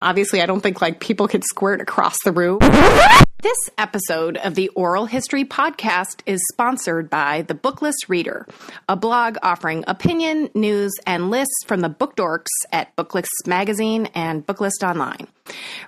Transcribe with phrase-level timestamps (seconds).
[0.00, 2.58] Obviously, I don't think like people could squirt across the room.
[3.40, 8.46] This episode of the Oral History Podcast is sponsored by The Booklist Reader,
[8.88, 14.44] a blog offering opinion, news, and lists from the book dorks at Booklist Magazine and
[14.44, 15.28] Booklist Online.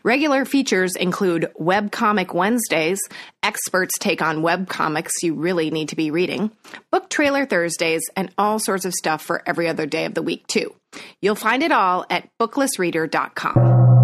[0.04, 3.00] Regular features include Webcomic Wednesdays,
[3.42, 6.52] experts take on web comics you really need to be reading,
[6.92, 10.46] Book Trailer Thursdays, and all sorts of stuff for every other day of the week,
[10.46, 10.74] too.
[11.20, 13.99] You'll find it all at booklistreader.com.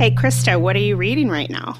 [0.00, 1.74] Hey, Christa, what are you reading right now?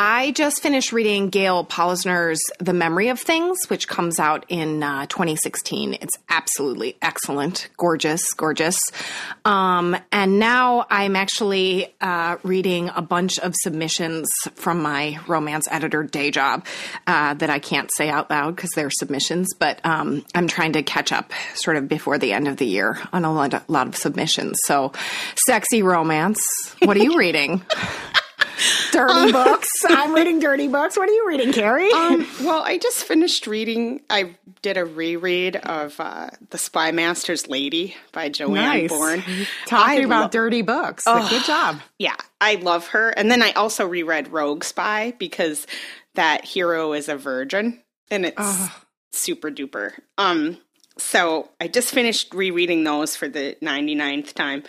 [0.00, 5.06] I just finished reading Gae Polisner's The Memory of Things, which comes out in uh,
[5.06, 5.94] 2016.
[5.94, 8.78] It's absolutely excellent, gorgeous, gorgeous.
[9.44, 16.04] Um, and now I'm actually uh, reading a bunch of submissions from my romance editor
[16.04, 16.64] day job
[17.08, 20.84] uh, that I can't say out loud because they're submissions, but um, I'm trying to
[20.84, 23.88] catch up sort of before the end of the year on a lot, a lot
[23.88, 24.60] of submissions.
[24.64, 24.92] So,
[25.44, 26.40] sexy romance.
[26.84, 27.62] What are you reading?
[28.92, 29.84] dirty books.
[29.88, 30.96] I'm reading dirty books.
[30.96, 31.92] What are you reading, Carrie?
[31.92, 34.00] Um, well, I just finished reading.
[34.10, 38.88] I did a reread of uh, The Spymaster's Lady by Joanna nice.
[38.90, 39.22] Bourne.
[39.66, 41.04] Talking I about lo- dirty books.
[41.06, 41.28] Oh.
[41.28, 41.80] Good job.
[41.98, 43.10] Yeah, I love her.
[43.10, 45.66] And then I also reread Rogue Spy because
[46.14, 48.70] that hero is a virgin and it's Ugh.
[49.12, 49.92] super duper.
[50.16, 50.58] Um,
[50.96, 54.64] so I just finished rereading those for the 99th time.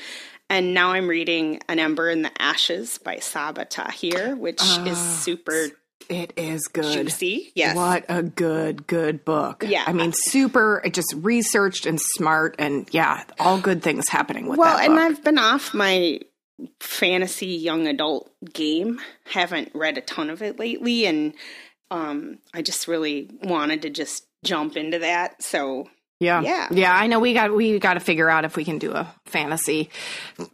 [0.49, 5.67] And now I'm reading An Ember in the Ashes by Sabaa Tahir, which is super
[6.09, 6.91] It is good.
[6.91, 7.51] juicy.
[7.53, 7.75] Yes.
[7.75, 9.63] What a good, good book.
[9.67, 9.83] Yeah.
[9.85, 14.77] I mean, super, just researched and smart, and yeah, all good things happening with Well,
[14.77, 14.97] and.
[14.99, 16.19] I've been off my
[16.79, 18.99] fantasy young adult game.
[19.25, 21.33] Haven't read a ton of it lately, and
[21.91, 25.43] um, I just really wanted to just jump into that.
[25.43, 25.87] So
[26.19, 26.41] Yeah.
[26.41, 26.67] Yeah.
[26.71, 29.13] Yeah, I know we got we got to figure out if we can do a
[29.25, 29.89] fantasy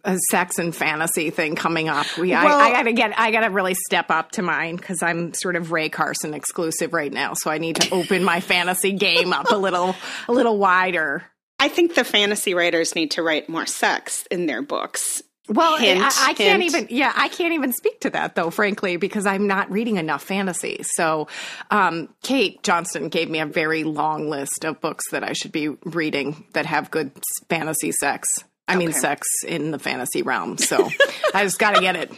[0.03, 2.05] a sex and fantasy thing coming up.
[2.17, 4.78] We Well- I, I got to get I got to really step up to mine
[4.78, 8.39] cuz I'm sort of Rae Carson exclusive right now, so I need to open my
[8.51, 9.95] fantasy game up a little
[10.28, 11.23] a little wider.
[11.57, 15.23] I think the fantasy writers need to write more sex in their books.
[15.47, 16.88] Well, Hint, I, I can't even.
[16.89, 20.81] Yeah, I can't even speak to that though, frankly, because I'm not reading enough fantasy.
[20.83, 21.28] So,
[21.69, 25.69] um, Kate Johnston gave me a very long list of books that I should be
[25.83, 27.11] reading that have good
[27.47, 28.28] fantasy sex.
[28.67, 30.57] I mean, sex in the fantasy realm.
[30.57, 30.89] So,
[31.35, 32.12] I just got to get it.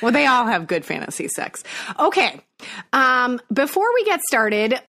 [0.00, 1.62] Well, they all have good fantasy sex.
[1.98, 2.40] Okay.
[2.94, 4.80] Um, before we get started,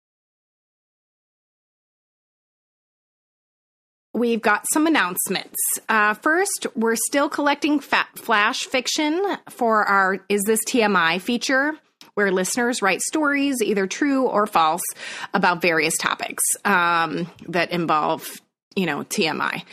[4.14, 5.58] We've got some announcements.
[5.90, 9.20] Uh, first, we're still collecting flash fiction
[9.50, 11.74] for our Is This TMI feature,
[12.14, 14.84] where listeners write stories, either true or false,
[15.34, 18.30] about various topics um, that involve,
[18.76, 19.64] you know, TMI.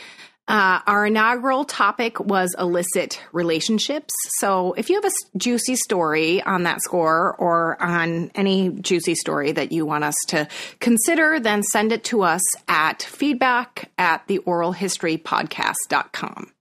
[0.47, 4.13] Uh, our inaugural topic was illicit relationships.
[4.39, 9.51] So if you have a juicy story on that score or on any juicy story
[9.53, 10.47] that you want us to
[10.79, 16.51] consider, then send it to us at feedback at the oralhistorypodcast.com.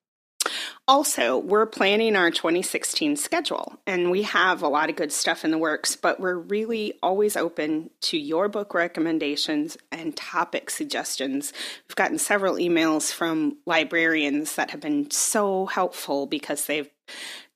[0.90, 5.52] Also, we're planning our 2016 schedule, and we have a lot of good stuff in
[5.52, 11.52] the works, but we're really always open to your book recommendations and topic suggestions.
[11.86, 16.90] We've gotten several emails from librarians that have been so helpful because they've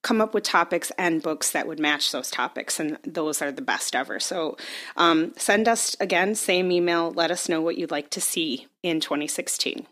[0.03, 3.63] come up with topics and books that would match those topics, and those are the
[3.63, 4.21] best ever.
[4.21, 4.57] So,
[4.97, 9.01] um, send us again, same email, let us know what you'd like to see in
[9.01, 9.89] 2016.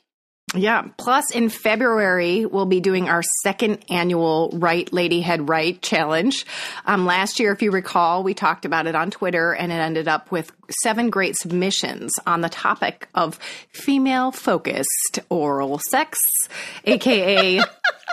[0.55, 0.83] Yeah.
[0.99, 6.45] Plus, in February, we'll be doing our second annual Right Lady Head Right challenge.
[6.85, 10.09] Um, last year, if you recall, we talked about it on Twitter, and it ended
[10.09, 10.53] up with
[10.83, 13.39] seven great submissions on the topic of
[13.71, 16.19] female focused oral sex,
[16.85, 17.61] aka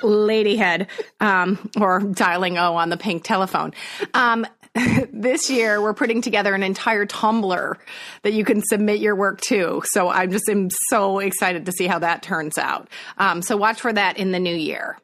[0.01, 0.87] ladyhead,
[1.19, 3.73] um, or dialing O on the pink telephone.
[4.13, 4.45] Um,
[5.11, 7.75] this year we're putting together an entire Tumblr
[8.23, 9.81] that you can submit your work to.
[9.85, 12.89] So I'm just am so excited to see how that turns out.
[13.17, 14.97] Um, so watch for that in the new year.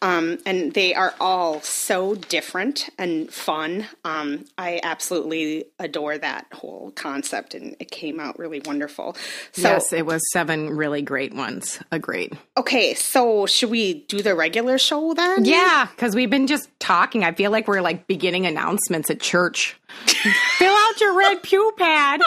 [0.00, 3.86] Um, and they are all so different and fun.
[4.04, 9.14] Um, I absolutely adore that whole concept, and it came out really wonderful.
[9.52, 11.78] So, yes, it was seven really great ones.
[11.92, 12.36] Agreed.
[12.56, 15.44] okay, so should we do the regular show then?
[15.44, 17.22] Yeah, because we've been just talking.
[17.24, 19.76] I feel like we're like beginning announcements at church.
[20.06, 22.20] Fill out your red pew pad.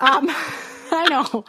[0.00, 0.30] Um,
[0.92, 1.44] I know,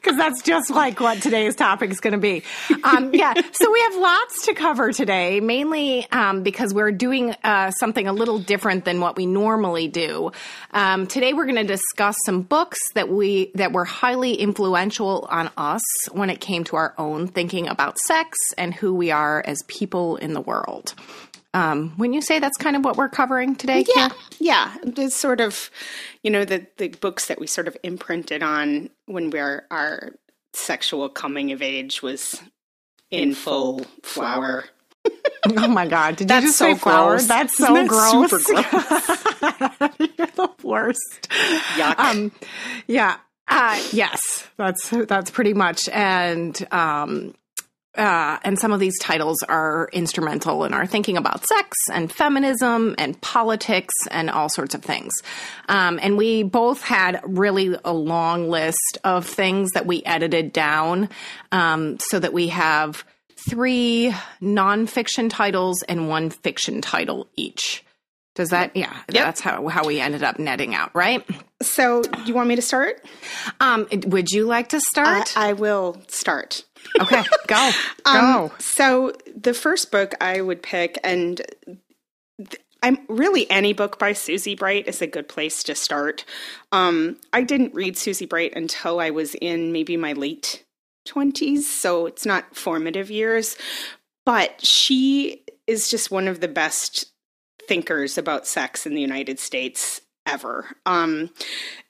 [0.00, 2.42] because that's just like what today's topic is going to be.
[2.84, 7.70] Um, yeah, so we have lots to cover today, mainly um, because we're doing uh,
[7.72, 10.32] something a little different than what we normally do.
[10.72, 15.50] Um, today, we're going to discuss some books that we that were highly influential on
[15.56, 15.82] us
[16.12, 20.16] when it came to our own thinking about sex and who we are as people
[20.16, 20.94] in the world.
[21.54, 23.84] Um, wouldn't you say that's kind of what we're covering today?
[23.96, 24.76] Yeah, yeah.
[24.82, 25.70] It's sort of,
[26.22, 30.12] you know, the the books that we sort of imprinted on when we're our
[30.52, 32.42] sexual coming of age was
[33.10, 34.64] in, in full flower.
[35.56, 36.16] oh my god!
[36.16, 37.12] Did That's you just so say flower?
[37.12, 37.26] Gross.
[37.26, 38.42] That's so that gross.
[38.44, 39.98] gross?
[39.98, 41.28] You're the worst.
[41.76, 41.98] Yuck.
[41.98, 42.32] Um,
[42.86, 43.16] yeah.
[43.50, 45.88] Uh, yes, that's that's pretty much.
[45.88, 47.34] And um,
[47.98, 52.94] uh, and some of these titles are instrumental in our thinking about sex and feminism
[52.96, 55.12] and politics and all sorts of things.
[55.68, 61.08] Um, and we both had really a long list of things that we edited down
[61.50, 63.04] um, so that we have
[63.48, 67.84] three nonfiction titles and one fiction title each.
[68.34, 69.24] Does that, yeah, yep.
[69.24, 71.28] that's how, how we ended up netting out, right?
[71.60, 73.04] So, do you want me to start?
[73.58, 75.36] Um, would you like to start?
[75.36, 76.62] I, I will start.
[77.00, 77.70] Okay, go.
[78.04, 78.44] Um, go.
[78.44, 81.42] Um, so the first book I would pick, and
[82.38, 86.24] th- I'm really any book by Susie Bright is a good place to start.
[86.72, 90.64] Um, I didn't read Susie Bright until I was in maybe my late
[91.08, 93.56] 20s, so it's not formative years,
[94.24, 97.06] but she is just one of the best
[97.66, 100.66] thinkers about sex in the United States ever.
[100.86, 101.30] Um,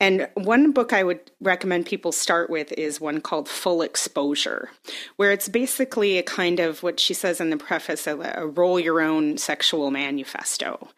[0.00, 4.70] and one book I would recommend people start with is one called Full Exposure,
[5.17, 8.79] where it's basically a kind of what she says in the preface a, a roll
[8.79, 10.88] your own sexual manifesto,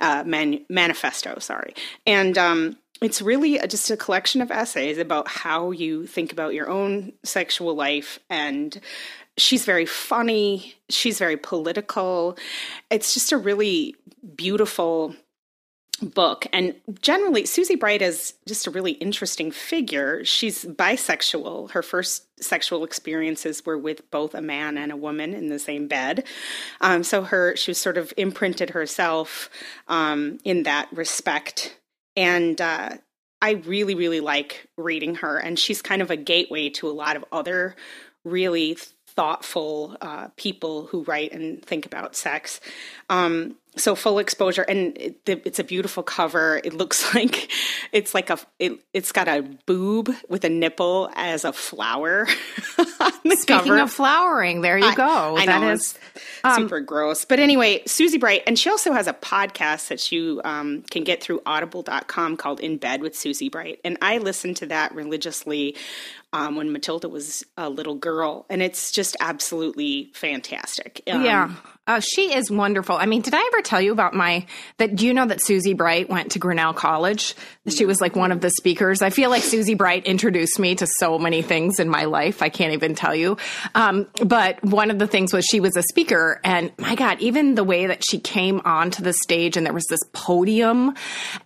[0.00, 1.74] uh, man, manifesto, sorry.
[2.06, 6.54] And um, it's really a, just a collection of essays about how you think about
[6.54, 8.80] your own sexual life and
[9.38, 12.36] she's very funny she's very political
[12.90, 13.94] it's just a really
[14.36, 15.14] beautiful
[16.02, 16.46] book.
[16.52, 20.24] And generally, Susie Bright is just a really interesting figure.
[20.24, 21.70] She's bisexual.
[21.72, 25.88] Her first sexual experiences were with both a man and a woman in the same
[25.88, 26.24] bed.
[26.80, 29.50] Um, so her she was sort of imprinted herself
[29.88, 31.76] um, in that respect.
[32.16, 32.96] And uh,
[33.42, 35.36] I really, really like reading her.
[35.36, 37.76] And she's kind of a gateway to a lot of other
[38.24, 38.76] really
[39.06, 42.60] thoughtful uh, people who write and think about sex.
[43.10, 46.60] Um, so full exposure and it, it's a beautiful cover.
[46.64, 47.50] It looks like
[47.92, 52.26] it's like a it, it's got a boob with a nipple as a flower
[52.66, 53.78] speaking cover.
[53.78, 55.36] of flowering there you I, go.
[55.36, 55.98] I that know, is
[56.44, 57.24] um, super gross.
[57.24, 61.22] But anyway susie bright and she also has a podcast that you um, can get
[61.22, 63.80] through audible.com called in bed with susie bright.
[63.84, 65.76] And i listen to that religiously
[66.32, 71.02] um, when Matilda was a little girl, and it's just absolutely fantastic.
[71.10, 71.52] Um, yeah,
[71.90, 72.94] uh, she is wonderful.
[72.94, 74.46] I mean, did I ever tell you about my
[74.78, 74.94] that?
[74.94, 77.34] Do you know that Susie Bright went to Grinnell College?
[77.66, 79.02] She was like one of the speakers.
[79.02, 82.42] I feel like Susie Bright introduced me to so many things in my life.
[82.42, 83.38] I can't even tell you.
[83.74, 87.56] Um, but one of the things was she was a speaker, and my God, even
[87.56, 90.94] the way that she came onto the stage and there was this podium,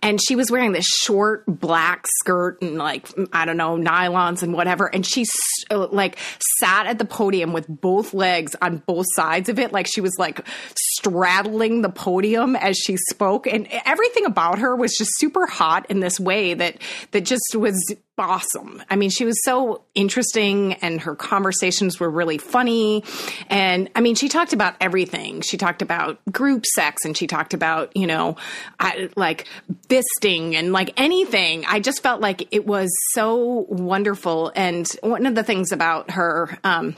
[0.03, 4.53] and she was wearing this short black skirt and like I don't know nylons and
[4.53, 5.25] whatever, and she
[5.71, 6.19] like
[6.59, 10.13] sat at the podium with both legs on both sides of it, like she was
[10.19, 10.47] like like
[10.77, 15.99] straddling the podium as she spoke and everything about her was just super hot in
[15.99, 16.77] this way that
[17.11, 17.75] that just was
[18.17, 18.81] awesome.
[18.89, 23.03] I mean, she was so interesting and her conversations were really funny.
[23.49, 25.41] And I mean, she talked about everything.
[25.41, 28.37] She talked about group sex and she talked about, you know,
[28.79, 29.47] I, like
[29.89, 31.65] fisting and like anything.
[31.65, 34.53] I just felt like it was so wonderful.
[34.55, 36.95] And one of the things about her, um,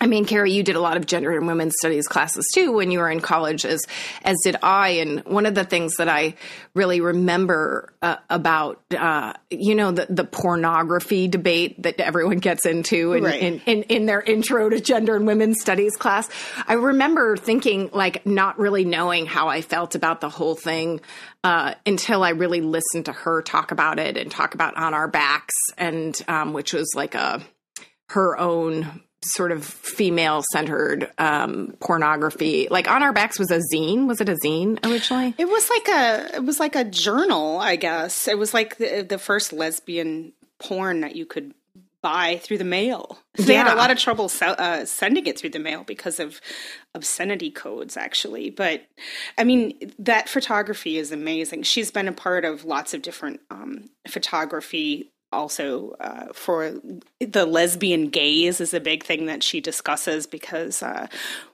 [0.00, 2.90] I mean, Carrie, you did a lot of gender and women's studies classes too when
[2.90, 3.82] you were in college, as
[4.24, 4.88] as did I.
[4.88, 6.34] And one of the things that I
[6.74, 13.12] really remember uh, about, uh, you know, the the pornography debate that everyone gets into
[13.12, 13.40] in, right.
[13.40, 16.28] in, in, in their intro to gender and women's studies class.
[16.66, 21.00] I remember thinking, like, not really knowing how I felt about the whole thing
[21.44, 25.08] uh, until I really listened to her talk about it and talk about on our
[25.08, 27.42] backs, and um, which was like a
[28.08, 32.68] her own sort of female centered um, pornography.
[32.70, 34.06] Like on our backs was a zine.
[34.06, 35.34] Was it a zine originally?
[35.38, 38.28] It was like a it was like a journal, I guess.
[38.28, 41.54] It was like the, the first lesbian porn that you could
[42.02, 43.18] buy through the mail.
[43.34, 43.64] They yeah.
[43.64, 46.40] had a lot of trouble uh, sending it through the mail because of
[46.94, 48.50] obscenity codes, actually.
[48.50, 48.86] But
[49.36, 51.64] I mean, that photography is amazing.
[51.64, 56.74] She's been a part of lots of different um, photography also uh, for
[57.20, 61.06] the lesbian gaze is a big thing that she discusses because uh,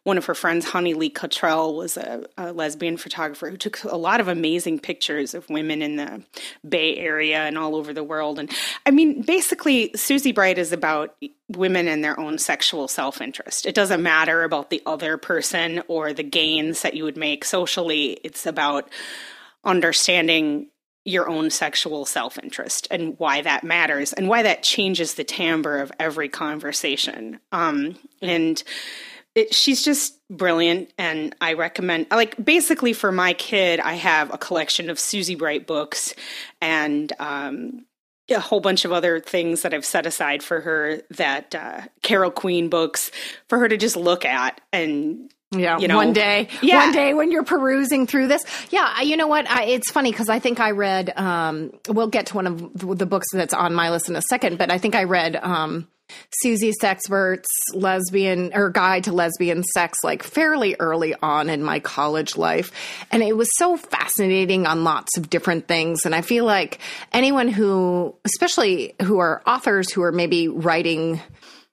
[0.04, 3.97] one of her friends, Honey Lee Cottrell, was a, a, lesbian photographer who took a
[3.97, 6.23] lot of amazing pictures of women in the
[6.66, 8.38] Bay Area and all over the world.
[8.38, 8.50] And
[8.87, 11.14] I mean, basically, Susie Bright is about
[11.49, 13.66] women and their own sexual self interest.
[13.66, 18.18] It doesn't matter about the other person or the gains that you would make socially,
[18.25, 18.88] it's about
[19.64, 20.68] understanding
[21.06, 25.78] your own sexual self interest and why that matters and why that changes the timbre
[25.78, 27.38] of every conversation.
[27.52, 28.62] Um, and
[29.36, 32.06] it, she's just brilliant, and I recommend.
[32.10, 36.14] Like basically, for my kid, I have a collection of Susie Bright books
[36.60, 37.84] and um,
[38.30, 41.02] a whole bunch of other things that I've set aside for her.
[41.10, 43.10] That uh, Carol Queen books
[43.48, 46.84] for her to just look at and yeah, you know, one day, yeah.
[46.84, 49.48] one day when you're perusing through this, yeah, you know what?
[49.50, 51.12] I, it's funny because I think I read.
[51.16, 54.58] Um, we'll get to one of the books that's on my list in a second,
[54.58, 55.88] but I think I read um,
[56.40, 62.36] Susie Sexpert's lesbian or guide to lesbian sex like fairly early on in my college
[62.36, 62.72] life,
[63.10, 66.04] and it was so fascinating on lots of different things.
[66.04, 66.78] And I feel like
[67.12, 71.20] anyone who, especially who are authors who are maybe writing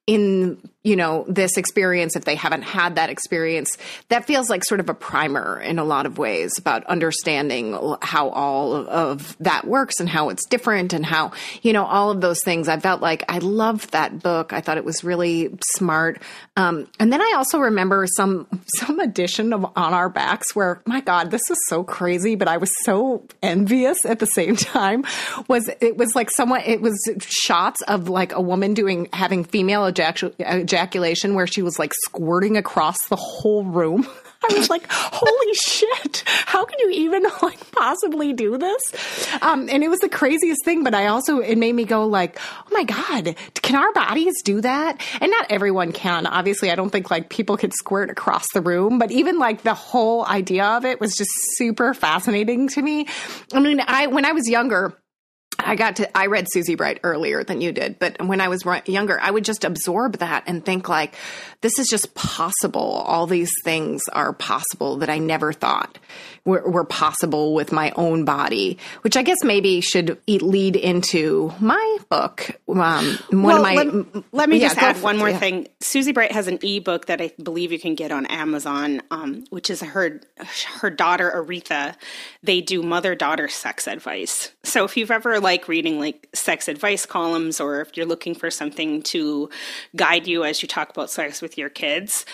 [0.08, 3.78] in you know this experience if they haven't had that experience
[4.10, 8.30] that feels like sort of a primer in a lot of ways about understanding how
[8.30, 12.42] all of that works and how it's different and how you know all of those
[12.44, 12.68] things.
[12.68, 14.54] I felt like i loved that book.
[14.54, 16.22] I thought it was really smart.
[16.56, 18.48] Um, and then i also remember some
[18.78, 22.58] some edition of on our backs where my god this is so crazy but i
[22.58, 25.04] was so envious at the same time.
[25.48, 29.88] Was it was like someone it was shots of like a woman doing having female
[29.88, 30.36] ejaculation
[30.74, 34.08] ejaculation where she was like squirting across the whole room.
[34.50, 38.82] I was like, holy shit, how can you even like possibly do this?
[39.42, 42.38] Um, and it was the craziest thing, but I also, it made me go like,
[42.42, 45.02] oh my God, can our bodies do that?
[45.22, 46.28] And not everyone can.
[46.28, 49.74] Obviously, I don't think like people could squirt across the room, but even like the
[49.74, 53.08] whole idea of it was just super fascinating to me.
[53.54, 54.94] I mean, I, when I was younger,
[55.60, 58.64] I got to, I read Susie Bright earlier than you did, but when I was
[58.86, 61.16] younger, I would just absorb that and think like,
[61.62, 63.04] this is just possible.
[63.06, 65.98] All these things are possible that I never thought
[66.46, 71.98] were, were possible with my own body, which I guess maybe should lead into my
[72.10, 72.60] book.
[72.68, 75.40] Um, one well, of my, let, let me yeah, just add one more yeah.
[75.40, 75.68] thing.
[75.80, 79.70] Susie Bright has an ebook that I believe you can get on Amazon, um, which
[79.70, 80.22] is her
[80.80, 81.96] her daughter Aretha.
[82.42, 84.52] They do mother daughter sex advice.
[84.64, 88.52] So if you've ever like reading like sex advice columns, or if you're looking for
[88.52, 89.50] something to
[89.96, 92.26] guide you as you talk about sex with your kids,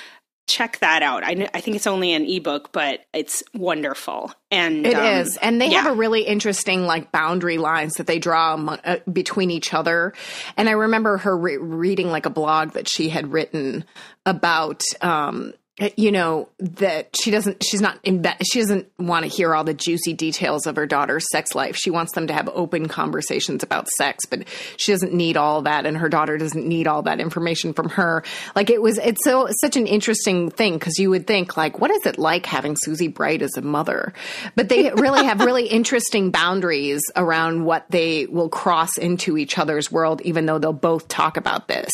[0.50, 1.24] check that out.
[1.24, 4.34] I, I think it's only an ebook, but it's wonderful.
[4.52, 5.84] And it um, is, and they yeah.
[5.84, 10.14] have a really interesting like boundary lines that they draw among, uh, between each other.
[10.58, 13.86] And I remember her re- reading like a blog that she had written
[14.26, 15.54] about um,
[15.96, 18.00] you know that she doesn't she's not
[18.44, 21.76] she doesn't want to hear all the juicy details of her daughter's sex life.
[21.76, 25.86] She wants them to have open conversations about sex but she doesn't need all that
[25.86, 28.24] and her daughter doesn't need all that information from her.
[28.56, 31.92] Like it was it's so such an interesting thing because you would think like what
[31.92, 34.14] is it like having susie bright as a mother?
[34.56, 39.92] But they really have really interesting boundaries around what they will cross into each other's
[39.92, 41.92] world even though they'll both talk about this.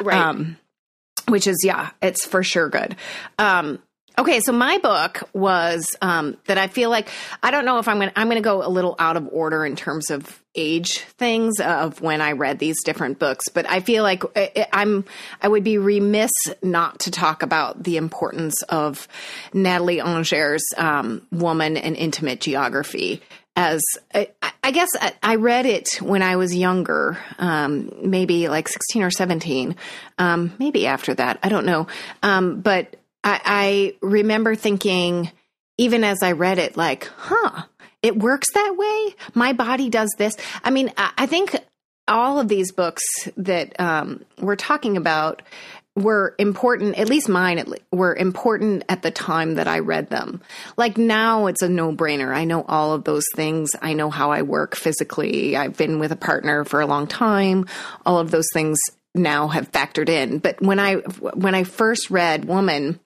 [0.00, 0.18] Right.
[0.18, 0.58] Um,
[1.32, 2.94] which is yeah, it's for sure good.
[3.38, 3.78] Um,
[4.18, 7.08] okay, so my book was um, that I feel like
[7.42, 9.74] I don't know if I'm gonna I'm gonna go a little out of order in
[9.74, 14.22] terms of age things of when I read these different books, but I feel like
[14.74, 15.06] I'm
[15.40, 19.08] I would be remiss not to talk about the importance of
[19.54, 23.22] Natalie Angier's um, Woman and Intimate Geography
[23.56, 23.82] as
[24.14, 24.88] I, I, guess
[25.22, 29.76] I read it when I was younger, um, maybe like 16 or 17,
[30.18, 31.38] um, maybe after that.
[31.42, 31.88] I don't know.
[32.22, 35.30] Um, but I, I, remember thinking,
[35.78, 37.64] even as I read it, like, huh,
[38.02, 39.14] it works that way.
[39.34, 40.36] My body does this.
[40.62, 41.56] I mean, I, I think
[42.08, 43.04] all of these books
[43.36, 45.42] that um, we're talking about
[45.94, 50.40] were important, at least mine at were important at the time that I read them.
[50.76, 52.34] Like now it's a no brainer.
[52.34, 53.70] I know all of those things.
[53.80, 55.56] I know how I work physically.
[55.56, 57.66] I've been with a partner for a long time.
[58.06, 58.78] All of those things
[59.14, 60.38] now have factored in.
[60.38, 62.98] But when I, when I first read Woman,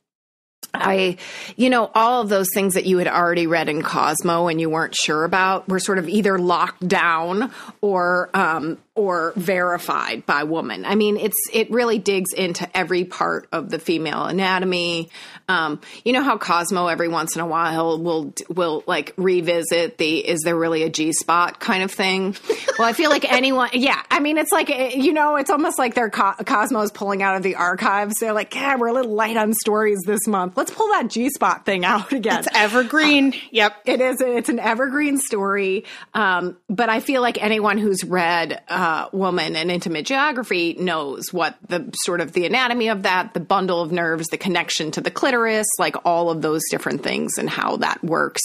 [0.73, 1.17] I,
[1.57, 4.71] you know, all of those things that you had already read in Cosmo and you
[4.71, 7.51] weren't sure about were sort of either locked down
[7.81, 10.85] or, um, or verified by woman.
[10.85, 15.11] I mean, it's it really digs into every part of the female anatomy.
[15.49, 20.27] Um, you know how Cosmo every once in a while will will like revisit the
[20.27, 22.35] is there really a G spot kind of thing.
[22.79, 24.03] Well, I feel like anyone, yeah.
[24.11, 27.43] I mean, it's like you know, it's almost like they're Co- Cosmo's pulling out of
[27.43, 28.17] the archives.
[28.19, 30.57] They're like, yeah, we're a little light on stories this month.
[30.57, 32.39] Let's pull that G spot thing out again.
[32.39, 33.35] It's evergreen.
[33.35, 34.21] Uh, yep, it is.
[34.21, 35.85] It's an evergreen story.
[36.15, 38.63] Um, but I feel like anyone who's read.
[38.69, 43.35] Uh, uh, woman in intimate geography knows what the sort of the anatomy of that,
[43.35, 47.37] the bundle of nerves, the connection to the clitoris, like all of those different things
[47.37, 48.43] and how that works.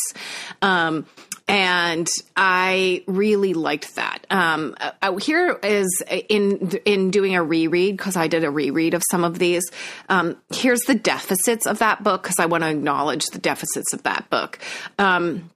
[0.63, 1.05] Um,
[1.47, 4.25] and I really liked that.
[4.31, 9.03] Um, uh, here is in in doing a reread because I did a reread of
[9.11, 9.69] some of these.
[10.09, 14.01] Um, here's the deficits of that book because I want to acknowledge the deficits of
[14.03, 14.57] that book.
[14.97, 15.51] Um,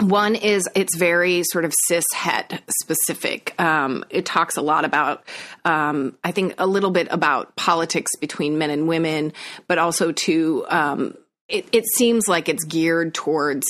[0.00, 3.58] one is it's very sort of cis het specific.
[3.60, 5.24] Um, it talks a lot about,
[5.64, 9.32] um, I think, a little bit about politics between men and women,
[9.68, 11.16] but also to um,
[11.48, 13.68] it, it seems like it's geared towards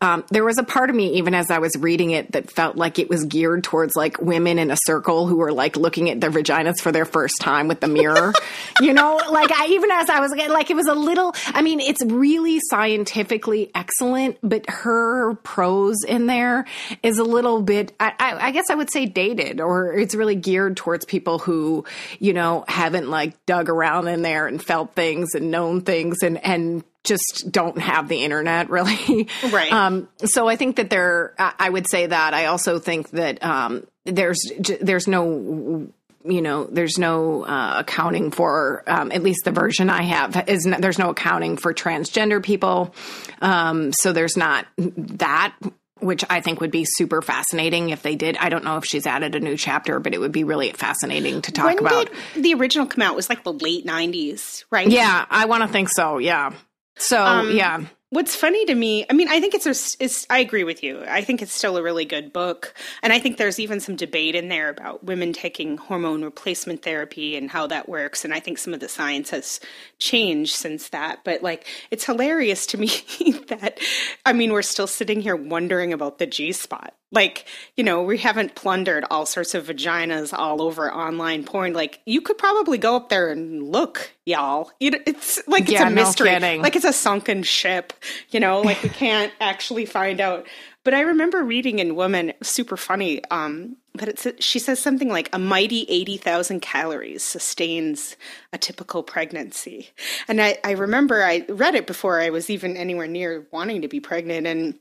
[0.00, 2.76] um, there was a part of me even as i was reading it that felt
[2.76, 6.20] like it was geared towards like women in a circle who were like looking at
[6.20, 8.32] their vaginas for their first time with the mirror.
[8.80, 9.20] You know?
[9.30, 12.60] Like i even as i was like it was a little i mean it's really
[12.60, 16.64] scientifically excellent but her prose in there
[17.02, 20.34] is a little bit I, I, I guess i would say dated or it's really
[20.34, 21.84] geared towards people who
[22.18, 26.44] you know haven't like dug around in there and felt things and known things and
[26.44, 29.28] and just don't have the internet really.
[29.50, 29.72] Right.
[29.72, 32.34] Um, so I think that there, I would say that.
[32.34, 34.40] I also think that um, there's
[34.80, 35.88] there's no
[36.24, 40.64] you know there's no uh, accounting for um, at least the version i have is
[40.64, 42.94] there's no accounting for transgender people
[43.42, 45.54] um, so there's not that
[46.00, 49.06] which i think would be super fascinating if they did i don't know if she's
[49.06, 52.54] added a new chapter but it would be really fascinating to talk when about the
[52.54, 55.88] original come out it was like the late 90s right yeah i want to think
[55.90, 56.52] so yeah
[56.96, 57.84] so um, yeah.
[58.14, 61.02] What's funny to me, I mean, I think it's, a, it's, I agree with you.
[61.04, 62.72] I think it's still a really good book.
[63.02, 67.36] And I think there's even some debate in there about women taking hormone replacement therapy
[67.36, 68.24] and how that works.
[68.24, 69.58] And I think some of the science has
[69.98, 71.24] changed since that.
[71.24, 72.86] But like, it's hilarious to me
[73.48, 73.80] that,
[74.24, 76.94] I mean, we're still sitting here wondering about the G spot.
[77.10, 81.72] Like, you know, we haven't plundered all sorts of vaginas all over online porn.
[81.72, 84.72] Like, you could probably go up there and look, y'all.
[84.80, 86.38] It's like it's yeah, a mystery.
[86.38, 87.92] No like it's a sunken ship,
[88.30, 90.46] you know, like we can't actually find out.
[90.84, 95.30] But I remember reading in Woman, super funny, um, but it's she says something like
[95.32, 98.16] a mighty 80,000 calories sustains
[98.52, 99.90] a typical pregnancy.
[100.28, 103.88] And I, I remember I read it before I was even anywhere near wanting to
[103.88, 104.46] be pregnant.
[104.46, 104.78] And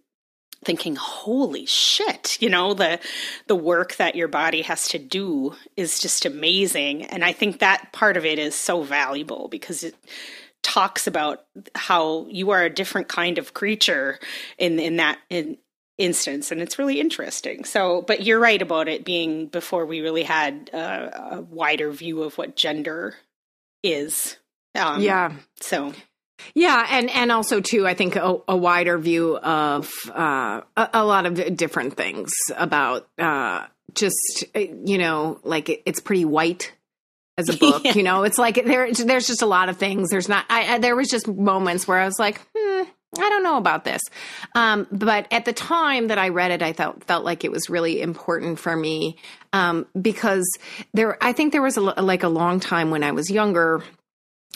[0.64, 3.00] thinking holy shit you know the
[3.48, 7.06] the work that your body has to do is just amazing.
[7.06, 9.96] And i think that part of it is so valuable because it
[10.64, 11.44] talks about
[11.76, 14.20] how you are a different kind of creature
[14.58, 15.58] in in that in
[16.00, 17.66] instance and it's really interesting.
[17.66, 22.38] So but you're right about it being before we really had a wider view of
[22.38, 23.16] what gender
[23.84, 24.38] is.
[24.76, 25.34] Um, yeah.
[25.60, 25.94] so
[26.54, 31.06] yeah, and and also too, I think a, a wider view of uh, a, a,
[31.06, 36.72] lot of different things about uh, just you know, like it, it's pretty white
[37.38, 37.84] as a book.
[37.84, 37.94] yeah.
[37.94, 40.10] You know, it's like there there's just a lot of things.
[40.10, 40.46] There's not.
[40.50, 42.84] I, I, there was just moments where I was like, hmm,
[43.18, 44.02] I don't know about this.
[44.56, 47.70] Um, but at the time that I read it, I felt felt like it was
[47.70, 49.18] really important for me
[49.52, 50.46] um, because
[50.94, 51.18] there.
[51.24, 53.84] I think there was a, like a long time when I was younger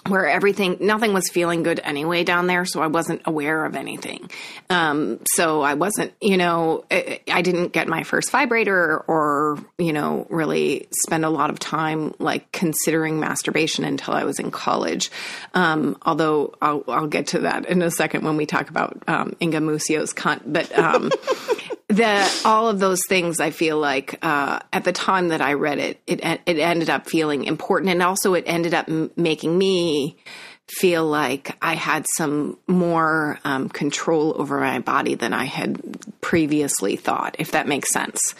[0.05, 4.29] where everything nothing was feeling good anyway down there so i wasn't aware of anything.
[4.69, 10.27] Um, so i wasn't you know I, didn't get my first vibrator or you know
[10.29, 15.11] really spend a lot of time like considering masturbation until i was in college.
[15.53, 19.35] Um, although I'll, I'll, get to that in a second when we talk about um,
[19.41, 21.11] inga muscio's cunt but um,
[21.89, 25.79] the all of those things I feel like uh, at the time that I read
[25.79, 30.17] it, it it ended up feeling important, and also it ended up m- making me
[30.67, 35.79] feel like I had some more um, control over my body than I had
[36.19, 38.35] previously thought, if that makes sense.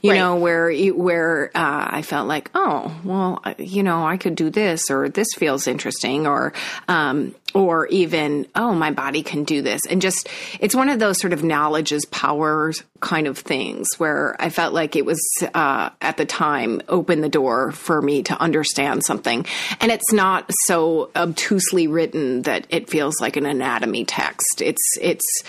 [0.00, 0.18] You right.
[0.18, 4.90] know, where where uh, I felt like, oh, well, you know, I could do this,
[4.90, 6.54] or this feels interesting, or
[6.88, 9.80] um, or even, oh, my body can do this.
[9.88, 10.28] And just,
[10.60, 14.74] it's one of those sort of knowledge is power kind of things where I felt
[14.74, 15.20] like it was,
[15.54, 19.46] uh, at the time, open the door for me to understand something.
[19.80, 24.60] And it's not so obtusely written that it feels like an anatomy text.
[24.60, 25.42] It's, it's,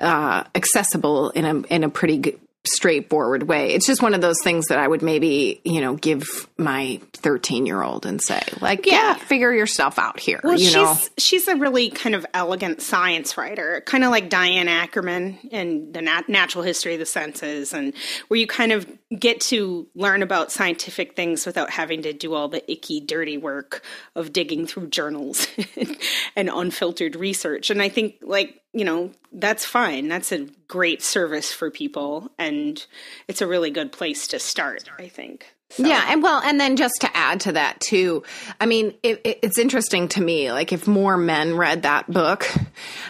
[0.00, 3.74] uh, accessible in a, in a pretty straightforward way.
[3.74, 7.66] It's just one of those things that I would maybe, you know, give my 13
[7.66, 8.92] year old and say, like, yeah.
[8.92, 9.14] yeah.
[9.14, 10.40] figure yourself out here.
[10.42, 14.30] Well, you she's, know, she's a really kind of elegant science writer, kind of like
[14.30, 17.92] Diane Ackerman in the nat- natural history of the senses, and
[18.28, 18.86] where you kind of
[19.18, 23.84] get to learn about scientific things without having to do all the icky, dirty work
[24.14, 25.46] of digging through journals
[26.36, 27.70] and unfiltered research.
[27.70, 30.08] And I think, like, you know, that's fine.
[30.08, 32.30] That's a great service for people.
[32.38, 32.84] And
[33.28, 35.53] it's a really good place to start, I think.
[35.76, 35.84] So.
[35.84, 38.22] Yeah, and well, and then just to add to that too,
[38.60, 42.48] I mean, it, it, it's interesting to me, like if more men read that book,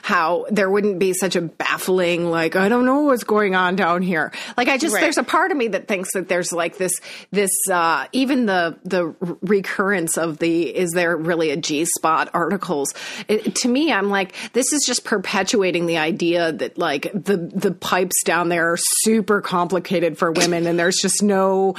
[0.02, 4.00] how there wouldn't be such a baffling, like I don't know what's going on down
[4.00, 4.32] here.
[4.56, 5.02] Like I just, right.
[5.02, 7.00] there's a part of me that thinks that there's like this,
[7.30, 12.94] this, uh, even the the recurrence of the is there really a G spot articles.
[13.28, 17.72] It, to me, I'm like, this is just perpetuating the idea that like the the
[17.72, 21.74] pipes down there are super complicated for women, and there's just no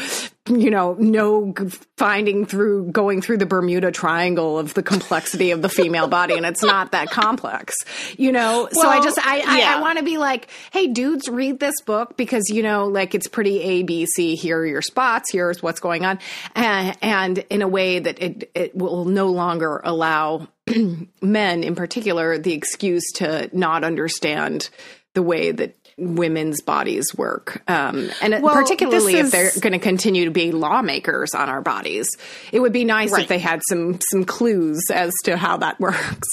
[0.47, 1.53] you know, no
[1.97, 6.45] finding through going through the Bermuda Triangle of the complexity of the female body, and
[6.45, 7.73] it's not that complex,
[8.15, 8.69] you know.
[8.71, 9.75] Well, so I just I yeah.
[9.75, 13.15] I, I want to be like, hey, dudes, read this book because you know, like
[13.15, 14.35] it's pretty A B C.
[14.35, 15.31] Here are your spots.
[15.31, 16.19] Here's what's going on,
[16.53, 20.47] and, and in a way that it it will no longer allow
[21.21, 24.69] men, in particular, the excuse to not understand
[25.15, 27.61] the way that women's bodies work.
[27.67, 31.61] Um, and well, particularly is, if they're going to continue to be lawmakers on our
[31.61, 32.09] bodies,
[32.51, 33.23] it would be nice right.
[33.23, 36.29] if they had some some clues as to how that works.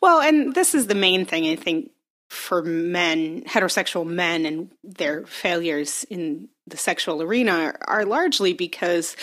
[0.00, 1.90] Well, and this is the main thing I think
[2.28, 9.16] for men, heterosexual men, and their failures in the sexual arena are largely because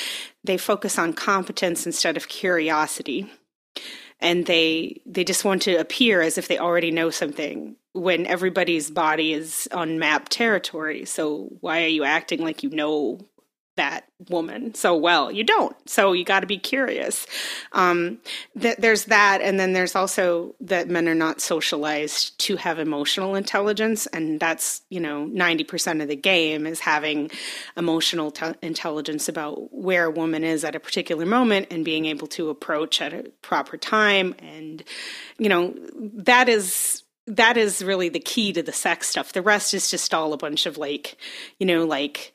[0.43, 3.31] they focus on competence instead of curiosity
[4.19, 8.91] and they they just want to appear as if they already know something when everybody's
[8.91, 11.05] body is on map territory.
[11.05, 13.19] So why are you acting like you know
[13.77, 15.31] that woman so well?
[15.31, 15.75] You don't.
[15.89, 17.25] So you got to be curious.
[17.71, 18.19] Um,
[18.59, 23.35] th- there's that, and then there's also that men are not socialized to have emotional
[23.35, 27.31] intelligence, and that's you know ninety percent of the game is having
[27.77, 32.27] emotional te- intelligence about where a woman is at a particular moment and being able
[32.27, 34.83] to approach at a proper time, and
[35.37, 39.33] you know that is that is really the key to the sex stuff.
[39.33, 41.17] The rest is just all a bunch of like,
[41.59, 42.33] you know, like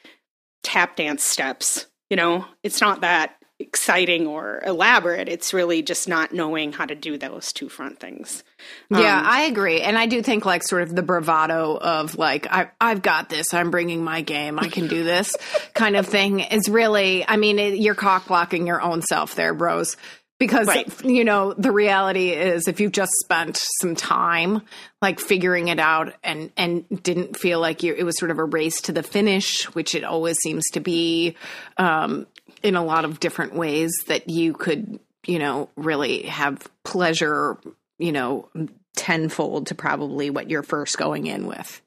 [0.63, 1.87] tap dance steps.
[2.09, 5.29] You know, it's not that exciting or elaborate.
[5.29, 8.43] It's really just not knowing how to do those two front things.
[8.91, 9.83] Yeah, um, I agree.
[9.83, 13.53] And I do think like sort of the bravado of like, I, I've got this,
[13.53, 15.37] I'm bringing my game, I can do this
[15.75, 19.55] kind of thing is really, I mean, it, you're cock blocking your own self there,
[19.55, 19.97] bros
[20.41, 21.05] because right.
[21.05, 24.63] you know the reality is if you've just spent some time
[25.01, 28.45] like figuring it out and and didn't feel like you it was sort of a
[28.45, 31.37] race to the finish which it always seems to be
[31.77, 32.27] um,
[32.65, 37.57] in a lot of different ways that you could you know really have pleasure
[37.99, 38.49] you know
[38.97, 41.81] tenfold to probably what you're first going in with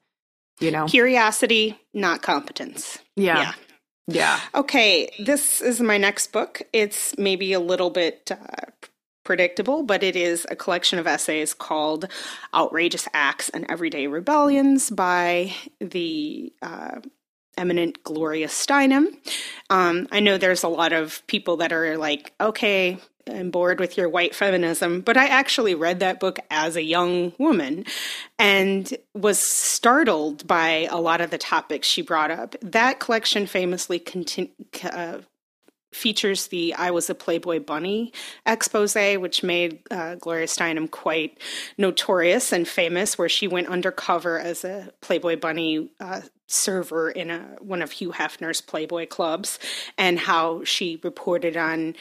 [0.60, 3.40] you know curiosity not competence yeah.
[3.40, 3.52] yeah.
[4.06, 4.38] Yeah.
[4.54, 6.62] Okay, this is my next book.
[6.72, 8.70] It's maybe a little bit uh,
[9.24, 12.08] predictable, but it is a collection of essays called
[12.54, 17.00] Outrageous Acts and Everyday Rebellions by the uh,
[17.56, 19.06] eminent Gloria Steinem.
[19.70, 22.98] Um, I know there's a lot of people that are like, okay,
[23.30, 27.32] I'm bored with your white feminism, but I actually read that book as a young
[27.38, 27.86] woman
[28.38, 32.54] and was startled by a lot of the topics she brought up.
[32.60, 34.50] That collection famously continu-
[34.84, 35.20] uh,
[35.94, 38.12] features the I Was a Playboy Bunny
[38.44, 41.38] expose, which made uh, Gloria Steinem quite
[41.78, 47.38] notorious and famous, where she went undercover as a Playboy Bunny uh, server in a,
[47.60, 49.58] one of Hugh Hefner's Playboy clubs,
[49.96, 51.94] and how she reported on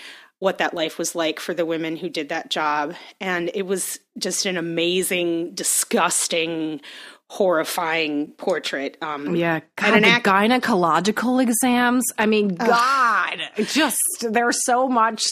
[0.43, 2.93] what that life was like for the women who did that job.
[3.21, 6.81] And it was just an amazing, disgusting,
[7.29, 8.97] horrifying portrait.
[9.01, 12.03] Um, yeah, God, and the act- gynecological exams.
[12.17, 15.23] I mean, God, just there's so much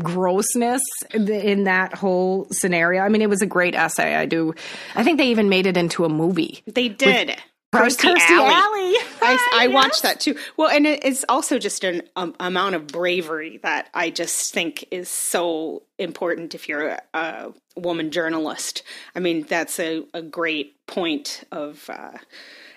[0.00, 3.02] grossness in that whole scenario.
[3.02, 4.14] I mean, it was a great essay.
[4.14, 4.54] I do.
[4.94, 6.62] I think they even made it into a movie.
[6.72, 7.30] They did.
[7.30, 7.38] With,
[7.74, 8.54] Kirstie, Kirstie Alley.
[8.54, 8.96] Alley.
[9.22, 9.72] I, I yes.
[9.74, 10.36] watched that too.
[10.56, 15.08] Well, and it's also just an um, amount of bravery that I just think is
[15.08, 18.82] so important if you're a, a woman journalist.
[19.14, 22.18] I mean, that's a, a great point of uh,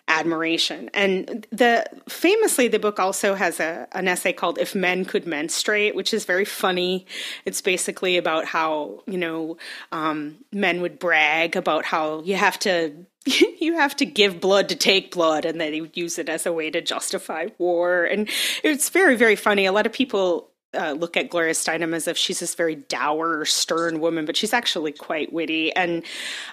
[0.08, 0.90] admiration.
[0.94, 5.96] And the famously, the book also has a, an essay called "If Men Could Menstruate,"
[5.96, 7.06] which is very funny.
[7.46, 9.58] It's basically about how you know
[9.92, 12.94] um, men would brag about how you have to
[13.60, 16.46] you have to give blood to take blood and then he would use it as
[16.46, 18.30] a way to justify war and
[18.64, 22.18] it's very very funny a lot of people uh, look at Gloria Steinem as if
[22.18, 25.74] she's this very dour, stern woman, but she's actually quite witty.
[25.76, 26.04] And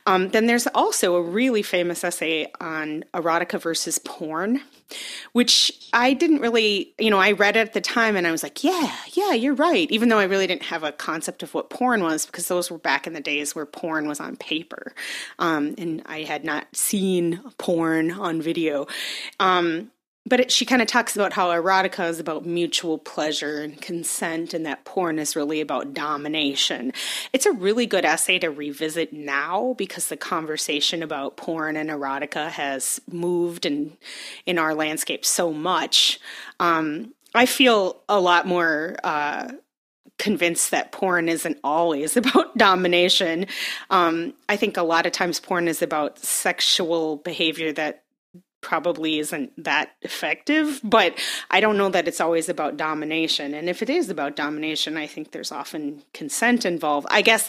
[0.07, 4.61] um, then there's also a really famous essay on erotica versus porn,
[5.33, 8.42] which I didn't really, you know, I read it at the time and I was
[8.42, 9.90] like, yeah, yeah, you're right.
[9.90, 12.79] Even though I really didn't have a concept of what porn was, because those were
[12.79, 14.94] back in the days where porn was on paper.
[15.38, 18.87] Um, and I had not seen porn on video.
[19.40, 19.90] Um,
[20.27, 24.55] but it, she kind of talks about how erotica is about mutual pleasure and consent,
[24.55, 26.93] and that porn is really about domination.
[27.33, 32.49] It's a really good essay to revisit now because the conversation about porn and erotica
[32.49, 33.97] has moved in
[34.47, 36.19] in our landscape so much.
[36.59, 38.97] Um, I feel a lot more.
[39.05, 39.53] Uh,
[40.17, 43.47] convinced that porn isn't always about domination.
[43.91, 48.04] Um, I think a lot of times porn is about sexual behavior that
[48.64, 51.14] probably isn't that effective, but
[51.50, 53.55] I don't know that it's always about domination.
[53.55, 57.07] And if it is about domination, I think there's often consent involved.
[57.11, 57.48] I guess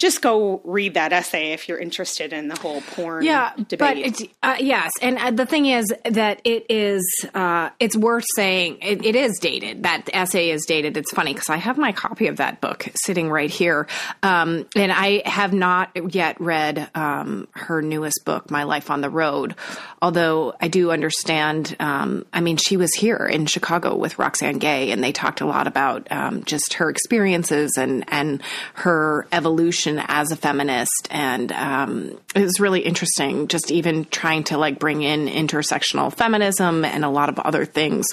[0.00, 4.16] just go read that essay if you're interested in the whole porn yeah, debate.
[4.18, 8.78] But uh, yes, and uh, the thing is that it is uh, it's worth saying
[8.82, 9.84] it, it is dated.
[9.84, 10.96] That essay is dated.
[10.96, 13.86] It's funny because I have my copy of that book sitting right here,
[14.24, 19.10] um, and I have not yet read um, her newest book, My Life on the
[19.10, 19.54] Road.
[20.02, 21.76] Although I do understand.
[21.78, 25.46] Um, I mean, she was here in Chicago with Roxane Gay, and they talked a
[25.46, 28.42] lot about um, just her experiences and and
[28.74, 33.48] her evolution as a feminist, and um, it was really interesting.
[33.48, 38.06] Just even trying to like bring in intersectional feminism and a lot of other things.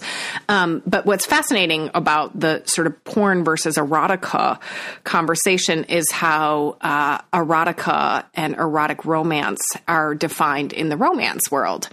[0.50, 4.60] Um, but what's fascinating about the sort of porn versus erotica
[5.04, 11.90] conversation is how uh, erotica and erotic romance are defined in the romance world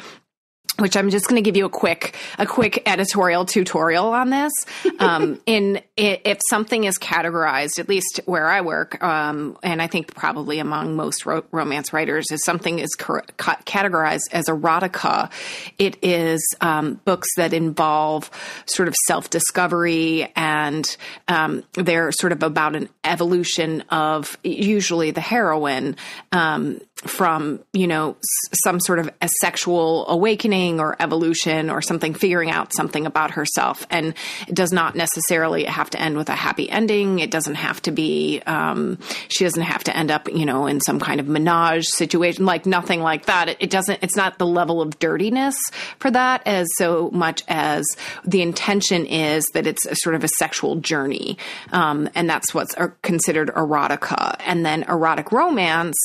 [0.79, 4.53] which I'm just going to give you a quick a quick editorial tutorial on this.
[5.01, 10.13] Um, in if something is categorized, at least where I work, um, and I think
[10.13, 15.31] probably among most ro- romance writers, is something is ca- categorized as erotica.
[15.79, 18.29] It is um, books that involve
[18.67, 20.97] sort of self discovery, and
[21.29, 25.95] um, they're sort of about an evolution of usually the heroine
[26.33, 28.17] um, from you know
[28.65, 33.87] some sort of a sexual awakening or evolution or something figuring out something about herself.
[33.91, 34.15] And
[34.47, 37.19] it does not necessarily have to end with a happy ending.
[37.21, 40.81] It doesn't have to be um, she doesn't have to end up you know in
[40.81, 43.49] some kind of menage situation like nothing like that.
[43.49, 45.57] It, it doesn't it's not the level of dirtiness
[45.99, 47.87] for that as so much as
[48.25, 51.39] the intention is that it's a sort of a sexual journey.
[51.73, 54.37] Um, and that's what's considered erotica.
[54.41, 55.97] And then erotic romance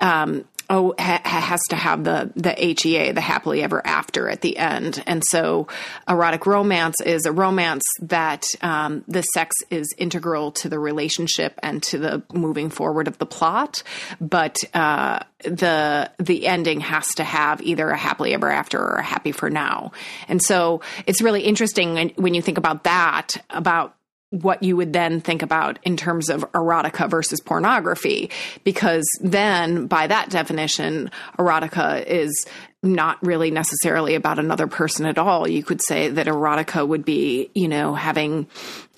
[0.00, 4.56] um, oh ha- has to have the the HEA the happily ever after at the
[4.56, 5.02] end.
[5.06, 5.68] And so
[6.08, 11.82] erotic romance is a romance that um, the sex is integral to the relationship and
[11.84, 13.82] to the moving forward of the plot.
[14.20, 19.02] But uh, the the ending has to have either a happily ever after or a
[19.02, 19.92] happy for now.
[20.28, 23.94] And so it's really interesting when you think about that about
[24.42, 28.30] what you would then think about in terms of erotica versus pornography,
[28.64, 32.46] because then by that definition, erotica is
[32.82, 35.48] not really necessarily about another person at all.
[35.48, 38.46] You could say that erotica would be, you know, having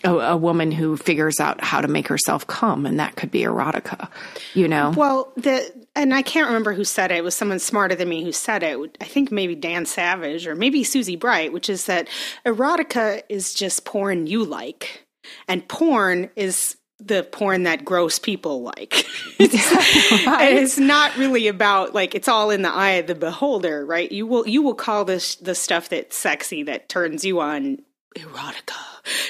[0.03, 3.43] a, a, woman who figures out how to make herself come, and that could be
[3.43, 4.09] erotica,
[4.55, 4.93] you know?
[4.97, 7.19] Well, the, and I can't remember who said it.
[7.19, 8.99] It was someone smarter than me who said it.
[9.01, 12.09] I think maybe Dan Savage or maybe Susie Bright, which is that
[12.45, 15.06] erotica is just porn you like
[15.49, 19.07] and porn is the porn that gross people like.
[19.39, 24.11] and it's not really about like it's all in the eye of the beholder, right?
[24.11, 27.79] You will you will call this the stuff that's sexy that turns you on
[28.17, 28.75] erotica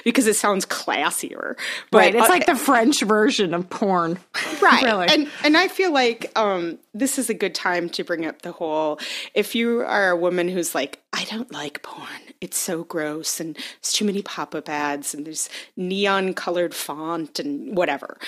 [0.05, 1.57] because it sounds classier.
[1.90, 4.18] But, right, it's uh, like the French version of porn.
[4.62, 4.85] Right.
[4.85, 5.07] really.
[5.09, 8.53] And and I feel like um, this is a good time to bring up the
[8.53, 8.99] whole
[9.35, 12.09] if you are a woman who's like I don't like porn.
[12.40, 17.77] It's so gross and it's too many pop-up ads and there's neon colored font and
[17.77, 18.18] whatever.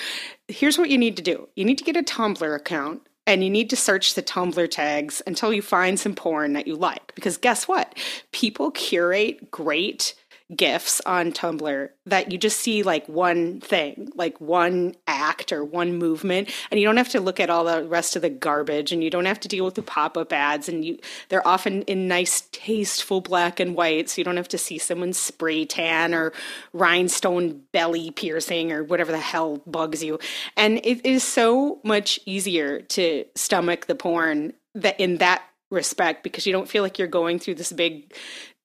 [0.47, 1.49] Here's what you need to do.
[1.55, 5.21] You need to get a Tumblr account and you need to search the Tumblr tags
[5.27, 7.13] until you find some porn that you like.
[7.15, 7.95] Because guess what?
[8.31, 10.15] People curate great
[10.55, 15.97] gifs on Tumblr that you just see like one thing, like one act or one
[15.97, 19.03] movement, and you don't have to look at all the rest of the garbage, and
[19.03, 20.97] you don't have to deal with the pop up ads, and you
[21.29, 25.19] they're often in nice, tasteful black and white, so you don't have to see someone's
[25.19, 26.33] spray tan or
[26.73, 30.19] rhinestone belly piercing or whatever the hell bugs you,
[30.57, 36.47] and it is so much easier to stomach the porn that in that respect because
[36.47, 38.11] you don't feel like you're going through this big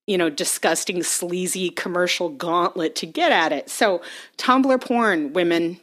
[0.07, 3.71] you know, disgusting, sleazy commercial gauntlet to get at it.
[3.71, 4.03] So,
[4.37, 5.81] Tumblr porn, women,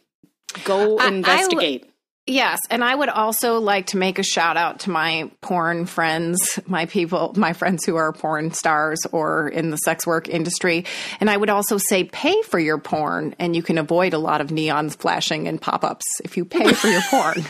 [0.64, 1.86] go I, investigate.
[1.86, 1.92] I,
[2.28, 6.60] Yes, and I would also like to make a shout out to my porn friends,
[6.68, 10.86] my people, my friends who are porn stars or in the sex work industry.
[11.20, 14.40] And I would also say pay for your porn and you can avoid a lot
[14.40, 17.44] of neons flashing and pop-ups if you pay for your porn.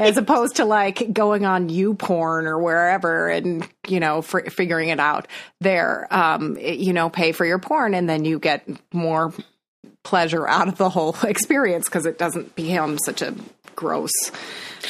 [0.00, 4.98] As opposed to like going on YouPorn or wherever and, you know, for, figuring it
[4.98, 5.28] out
[5.60, 6.08] there.
[6.10, 9.32] Um, it, you know, pay for your porn and then you get more
[10.02, 13.34] pleasure out of the whole experience because it doesn't become such a
[13.76, 14.12] gross.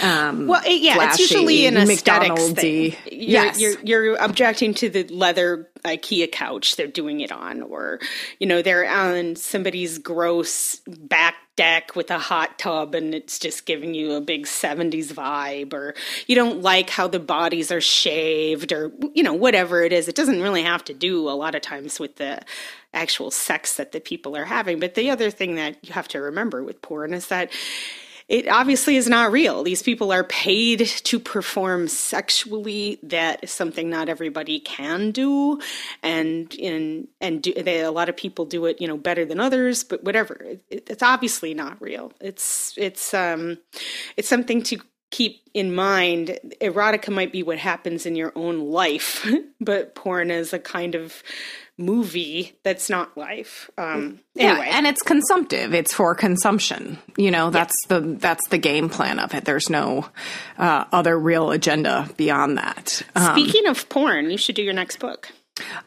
[0.02, 2.94] Um, well, yeah, flashy, it's usually an aesthetic thing.
[3.10, 3.60] You're, yes.
[3.60, 7.98] you're, you're objecting to the leather IKEA couch they're doing it on, or
[8.38, 13.66] you know they're on somebody's gross back deck with a hot tub, and it's just
[13.66, 15.94] giving you a big '70s vibe, or
[16.26, 20.08] you don't like how the bodies are shaved, or you know whatever it is.
[20.08, 22.40] It doesn't really have to do a lot of times with the
[22.94, 24.80] actual sex that the people are having.
[24.80, 27.52] But the other thing that you have to remember with porn is that
[28.30, 29.64] it obviously is not real.
[29.64, 33.00] These people are paid to perform sexually.
[33.02, 35.60] That is something not everybody can do,
[36.00, 39.40] and in and do, they, a lot of people do it, you know, better than
[39.40, 39.82] others.
[39.82, 42.12] But whatever, it, it's obviously not real.
[42.20, 43.58] It's it's um,
[44.16, 44.78] it's something to
[45.10, 46.38] keep in mind.
[46.60, 49.26] Erotica might be what happens in your own life,
[49.60, 51.24] but porn is a kind of
[51.80, 53.70] movie that's not life.
[53.76, 54.66] Um, anyway.
[54.66, 55.74] Yeah, and it's consumptive.
[55.74, 56.98] It's for consumption.
[57.16, 57.98] You know, that's yeah.
[57.98, 59.44] the that's the game plan of it.
[59.44, 60.08] There's no
[60.58, 63.02] uh, other real agenda beyond that.
[63.16, 65.32] Um, Speaking of porn, you should do your next book.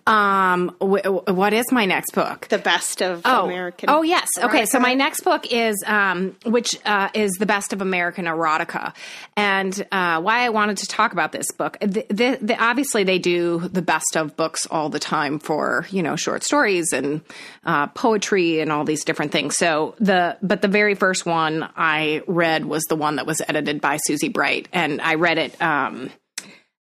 [0.05, 2.47] Um, w- what is my next book?
[2.49, 3.45] The best of oh.
[3.45, 3.89] American.
[3.89, 4.27] Oh yes.
[4.37, 8.93] Okay, so my next book is um, which uh, is the best of American erotica,
[9.35, 11.77] and uh, why I wanted to talk about this book.
[11.79, 16.03] The, the, the, obviously, they do the best of books all the time for you
[16.03, 17.21] know short stories and
[17.63, 19.57] uh, poetry and all these different things.
[19.57, 23.81] So the but the very first one I read was the one that was edited
[23.81, 25.61] by Susie Bright, and I read it.
[25.61, 26.11] Um,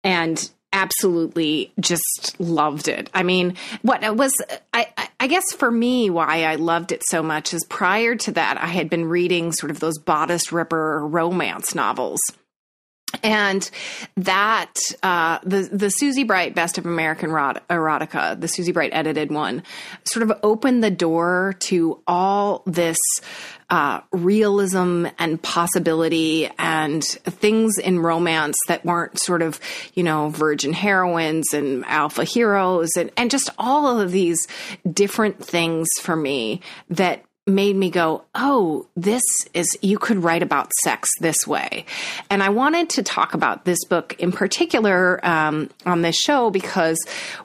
[0.03, 3.09] and absolutely just loved it.
[3.13, 4.33] I mean, what it was
[4.73, 4.87] I,
[5.19, 8.67] I guess for me why I loved it so much is prior to that I
[8.67, 12.19] had been reading sort of those bodice ripper romance novels
[13.23, 13.69] and
[14.17, 19.63] that uh, the the Susie Bright Best of American Erotica, the Susie Bright edited one,
[20.03, 22.97] sort of opened the door to all this
[23.69, 29.59] uh, realism and possibility and things in romance that weren't sort of
[29.93, 34.47] you know virgin heroines and alpha heroes and and just all of these
[34.89, 40.71] different things for me that made me go, oh, this is, you could write about
[40.83, 41.85] sex this way.
[42.29, 46.97] And I wanted to talk about this book in particular um, on this show because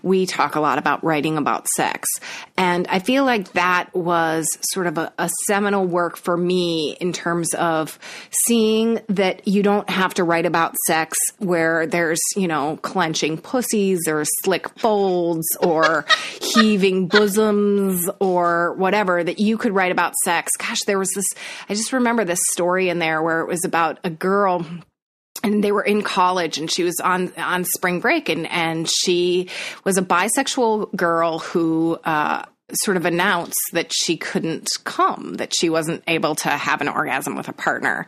[0.02, 2.08] we talk a lot about writing about sex.
[2.56, 7.12] And I feel like that was sort of a, a seminal work for me in
[7.12, 7.98] terms of
[8.46, 14.00] seeing that you don't have to write about sex where there's, you know, clenching pussies
[14.08, 16.04] or slick folds or
[16.54, 20.50] heaving bosoms or whatever, that you could write about sex.
[20.59, 21.26] Gosh, there was this,
[21.68, 24.66] I just remember this story in there where it was about a girl
[25.44, 29.48] and they were in college and she was on on spring break and and she
[29.85, 35.68] was a bisexual girl who uh, sort of announced that she couldn't come, that she
[35.68, 38.07] wasn't able to have an orgasm with a partner.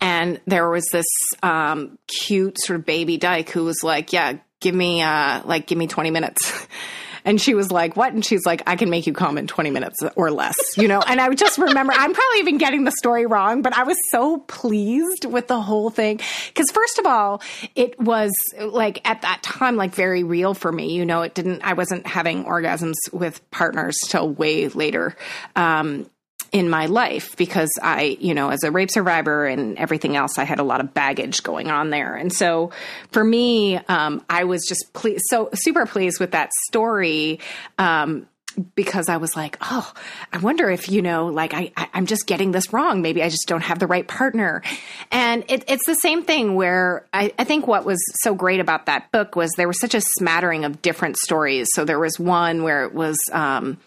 [0.00, 1.06] And there was this
[1.42, 5.78] um, cute sort of baby dyke who was like, "Yeah, give me uh, like give
[5.78, 6.66] me twenty minutes."
[7.24, 8.12] And she was like, What?
[8.12, 11.00] And she's like, I can make you come in 20 minutes or less, you know?
[11.00, 14.38] And I just remember, I'm probably even getting the story wrong, but I was so
[14.38, 16.20] pleased with the whole thing.
[16.48, 17.42] Because, first of all,
[17.74, 20.94] it was like at that time, like very real for me.
[20.94, 25.16] You know, it didn't, I wasn't having orgasms with partners till way later.
[25.56, 26.06] Um,
[26.52, 30.44] in my life because I, you know, as a rape survivor and everything else, I
[30.44, 32.14] had a lot of baggage going on there.
[32.14, 32.72] And so
[33.10, 37.40] for me, um, I was just ple- so super pleased with that story.
[37.78, 38.26] Um,
[38.74, 39.92] because I was like, oh,
[40.32, 43.02] I wonder if, you know, like I, I, am just getting this wrong.
[43.02, 44.62] Maybe I just don't have the right partner.
[45.10, 48.86] And it, it's the same thing where I, I think what was so great about
[48.86, 51.68] that book was there was such a smattering of different stories.
[51.74, 53.78] So there was one where it was um,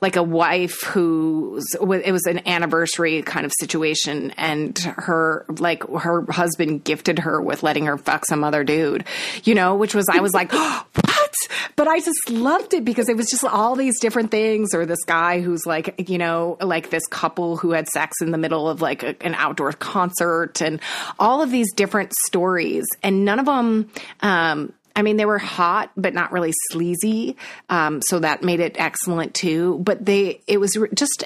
[0.00, 6.30] like a wife who, it was an anniversary kind of situation and her, like her
[6.30, 9.04] husband gifted her with letting her fuck some other dude,
[9.44, 11.34] you know, which was, I was like, oh, what?
[11.76, 14.84] But I just loved it because it was just all these different different things or
[14.84, 18.68] this guy who's like you know like this couple who had sex in the middle
[18.68, 20.82] of like a, an outdoor concert and
[21.18, 23.90] all of these different stories and none of them
[24.20, 27.38] um, I mean, they were hot, but not really sleazy.
[27.70, 29.78] Um, so that made it excellent too.
[29.82, 31.24] But they, it was just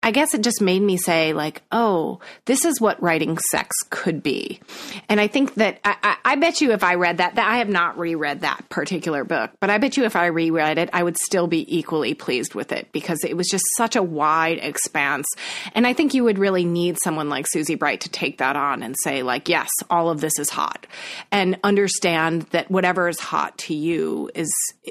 [0.00, 4.22] I guess it just made me say, like, oh, this is what writing sex could
[4.22, 4.60] be.
[5.08, 7.58] And I think that I, I, I, bet you if I read that, that I
[7.58, 11.02] have not reread that particular book, but I bet you if I reread it, I
[11.02, 15.26] would still be equally pleased with it because it was just such a wide expanse.
[15.74, 18.84] And I think you would really need someone like Susie Bright to take that on
[18.84, 20.86] and say, like, yes, all of this is hot
[21.32, 24.48] and understand that whatever is hot to you is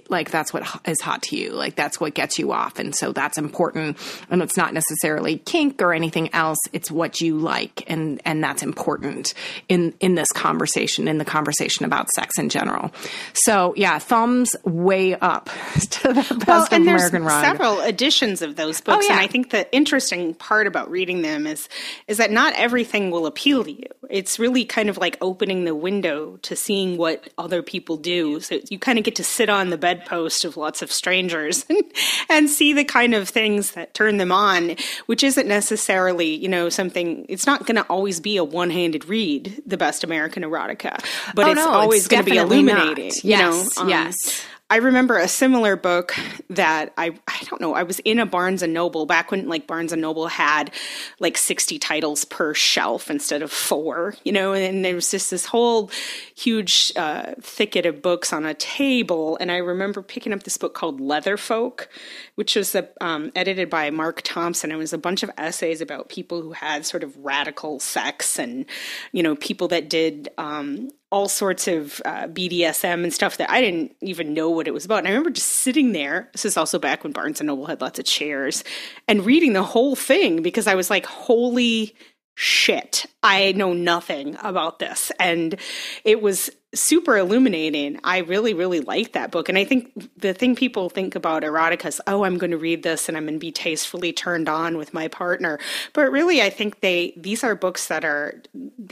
[0.10, 1.52] like, that's what is hot to you.
[1.52, 2.78] Like, that's what gets you off.
[2.78, 3.98] And so that's important.
[4.30, 6.58] And it's not necessarily necessarily kink or anything else.
[6.74, 9.34] It's what you like, and and that's important
[9.68, 12.92] in in this conversation, in the conversation about sex in general.
[13.34, 15.46] So yeah, thumbs way up
[15.80, 19.16] to the best well, and there's American Several editions of those oh, books, oh, yeah.
[19.16, 21.70] and I think the interesting part about reading them is
[22.08, 23.88] is that not everything will appeal to you.
[24.10, 28.40] It's really kind of like opening the window to seeing what other people do.
[28.40, 31.84] So you kind of get to sit on the bedpost of lots of strangers and,
[32.30, 36.70] and see the kind of things that turn them on which isn't necessarily, you know,
[36.70, 41.04] something, it's not going to always be a one handed read, the best American erotica,
[41.36, 43.06] but oh, it's no, always going to be illuminating.
[43.06, 43.24] Not.
[43.24, 43.82] Yes, you know?
[43.82, 44.42] Um, yes.
[44.70, 46.14] I remember a similar book
[46.50, 49.66] that I I don't know, I was in a Barnes and Noble back when like
[49.66, 50.72] Barnes and Noble had
[51.20, 55.46] like 60 titles per shelf instead of four, you know, and there was just this
[55.46, 55.90] whole
[56.36, 60.74] huge uh, thicket of books on a table and I remember picking up this book
[60.74, 61.88] called Leather Folk,
[62.36, 64.72] which was a, um, edited by Mark Thompson.
[64.72, 68.66] It was a bunch of essays about people who had sort of radical sex and
[69.14, 73.62] you know, people that did um, all sorts of uh, BDSM and stuff that I
[73.62, 75.00] didn't even know what it was about.
[75.00, 76.30] And I remember just sitting there.
[76.34, 78.64] This is also back when Barnes and Noble had lots of chairs
[79.08, 81.96] and reading the whole thing because I was like, holy
[82.36, 85.12] shit, I know nothing about this.
[85.20, 85.56] And
[86.04, 86.50] it was
[86.80, 88.00] super illuminating.
[88.04, 89.50] I really, really like that book.
[89.50, 92.84] And I think the thing people think about erotica is, oh, I'm going to read
[92.84, 95.60] this and I'm going to be tastefully turned on with my partner.
[95.94, 98.42] But really, I think they these are books that are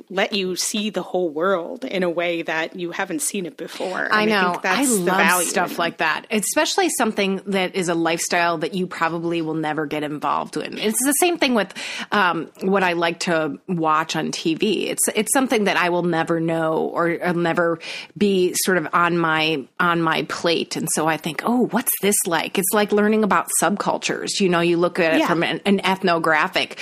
[0.09, 4.07] let you see the whole world in a way that you haven't seen it before.
[4.11, 4.59] I know.
[4.63, 9.41] I, I love stuff like that, especially something that is a lifestyle that you probably
[9.41, 10.77] will never get involved in.
[10.77, 11.73] It's the same thing with
[12.11, 14.87] um, what I like to watch on TV.
[14.89, 17.74] It's it's something that I will never know or, or never
[18.17, 20.75] be sort of on my on my plate.
[20.75, 22.57] And so I think, oh, what's this like?
[22.57, 24.39] It's like learning about subcultures.
[24.39, 25.27] You know, you look at it yeah.
[25.27, 26.79] from an, an ethnographic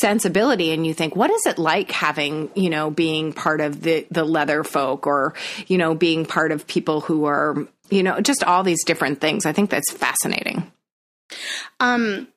[0.00, 4.06] sensibility, and you think, what is it like having you know being part of the
[4.10, 5.34] the leather folk, or
[5.66, 9.46] you know being part of people who are you know just all these different things.
[9.46, 10.70] I think that's fascinating.
[11.80, 12.28] Um.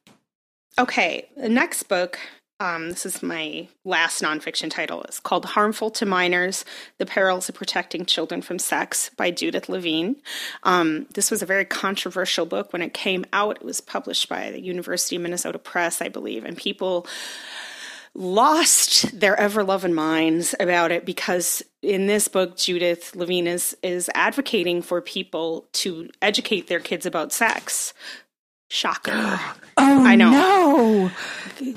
[0.78, 2.18] Okay, the next book
[2.60, 5.04] um, this is my last nonfiction title.
[5.04, 6.66] It's called Harmful to Minors
[6.98, 10.18] The Perils of Protecting Children from Sex by Judith Levine.
[10.64, 13.58] Um, this was a very controversial book when it came out.
[13.58, 17.08] It was published by the University of Minnesota Press, I believe, and people
[18.14, 24.10] lost their ever loving minds about it because in this book judith levine is, is
[24.16, 27.94] advocating for people to educate their kids about sex
[28.70, 29.12] Shocker.
[29.78, 30.30] oh, I know.
[30.30, 31.12] No.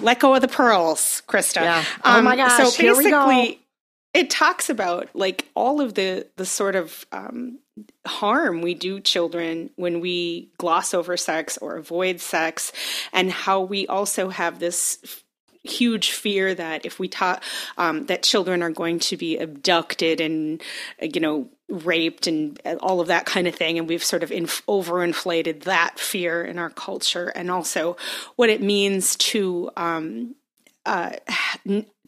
[0.01, 1.63] Let go of the pearls, Christa.
[1.63, 1.85] Yeah.
[2.05, 2.57] Oh um, my gosh.
[2.57, 3.61] So basically,
[4.15, 7.59] it talks about like all of the the sort of um,
[8.07, 12.73] harm we do children when we gloss over sex or avoid sex,
[13.13, 15.23] and how we also have this
[15.65, 17.43] huge fear that if we taught
[17.79, 20.61] um, that children are going to be abducted and
[21.01, 24.65] you know raped and all of that kind of thing and we've sort of inf-
[24.67, 27.97] overinflated that fear in our culture and also
[28.37, 30.35] what it means to um,
[30.85, 31.13] uh,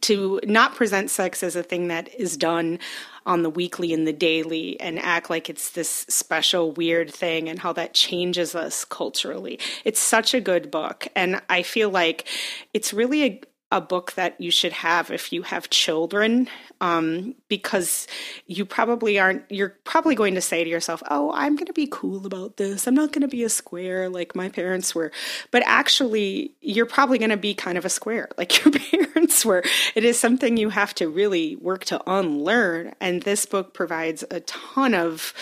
[0.01, 2.77] to not present sex as a thing that is done
[3.25, 7.59] on the weekly and the daily and act like it's this special weird thing and
[7.59, 9.57] how that changes us culturally.
[9.83, 12.27] It's such a good book and I feel like
[12.73, 13.41] it's really a
[13.71, 16.47] a book that you should have if you have children
[16.81, 18.07] um, because
[18.45, 21.87] you probably aren't you're probably going to say to yourself oh i'm going to be
[21.91, 22.87] cool about this.
[22.87, 25.11] I'm not going to be a square like my parents were.
[25.51, 29.63] But actually you're probably going to be kind of a square like your parents were.
[29.95, 34.39] It is something you have to really work to unlearn and this book provides a
[34.41, 35.33] ton of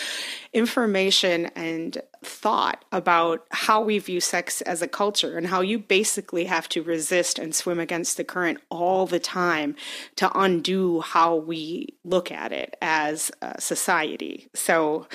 [0.54, 6.44] information and thought about how we view sex as a culture and how you basically
[6.44, 9.74] have to resist and swim against the current all the time
[10.16, 14.48] to undo how we look at it as a society.
[14.54, 15.06] So,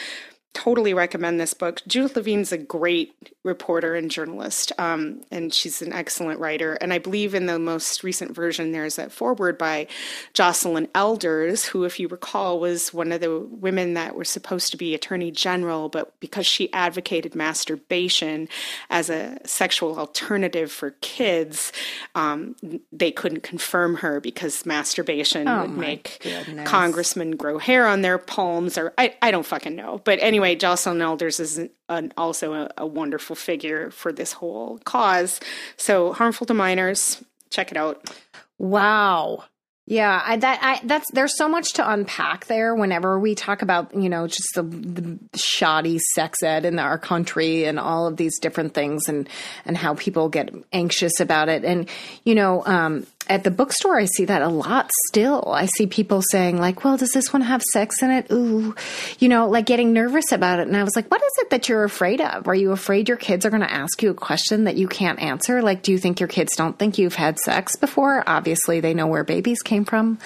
[0.53, 1.81] totally recommend this book.
[1.87, 6.75] Judith Levine's a great reporter and journalist, um, and she's an excellent writer.
[6.75, 9.87] And I believe in the most recent version, there's a foreword by
[10.33, 14.77] Joycelyn Elders, who, if you recall, was one of the women that were supposed to
[14.77, 18.47] be attorney general, but because she advocated masturbation
[18.89, 21.73] as a sexual alternative for kids,
[22.15, 22.55] um,
[22.91, 26.69] they couldn't confirm her because masturbation oh would make goodness.
[26.69, 30.01] congressmen grow hair on their palms, or I, I don't fucking know.
[30.03, 31.57] But anyway, Joycelyn Elders is
[31.89, 35.39] an, also a, a wonderful figure for this whole cause.
[35.77, 38.13] So, harmful to minors, check it out.
[38.57, 39.45] Wow.
[39.89, 42.75] Yeah, I, that I, that's there's so much to unpack there.
[42.75, 47.63] Whenever we talk about you know just the, the shoddy sex ed in our country
[47.65, 49.27] and all of these different things and
[49.65, 51.89] and how people get anxious about it, and
[52.23, 55.51] you know um, at the bookstore, I see that a lot still.
[55.53, 58.27] I see people saying, like, well, does this one have sex in it?
[58.31, 58.75] Ooh,
[59.19, 60.67] you know, like getting nervous about it.
[60.67, 62.47] And I was like, what is it that you're afraid of?
[62.47, 65.19] Are you afraid your kids are going to ask you a question that you can't
[65.19, 65.61] answer?
[65.61, 68.23] Like, do you think your kids don't think you've had sex before?
[68.25, 70.17] Obviously, they know where babies came from.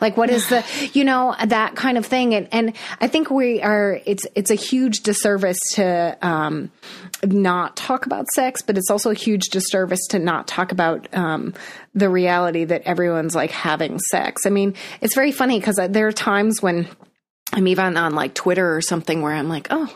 [0.00, 2.34] Like, what is the, you know, that kind of thing.
[2.34, 6.70] And, and I think we are, it's, it's a huge disservice to, um,
[7.24, 11.54] not talk about sex, but it's also a huge disservice to not talk about um,
[11.94, 14.46] the reality that everyone's like having sex.
[14.46, 16.88] I mean, it's very funny because uh, there are times when
[17.52, 19.92] I'm even on like Twitter or something where I'm like, oh,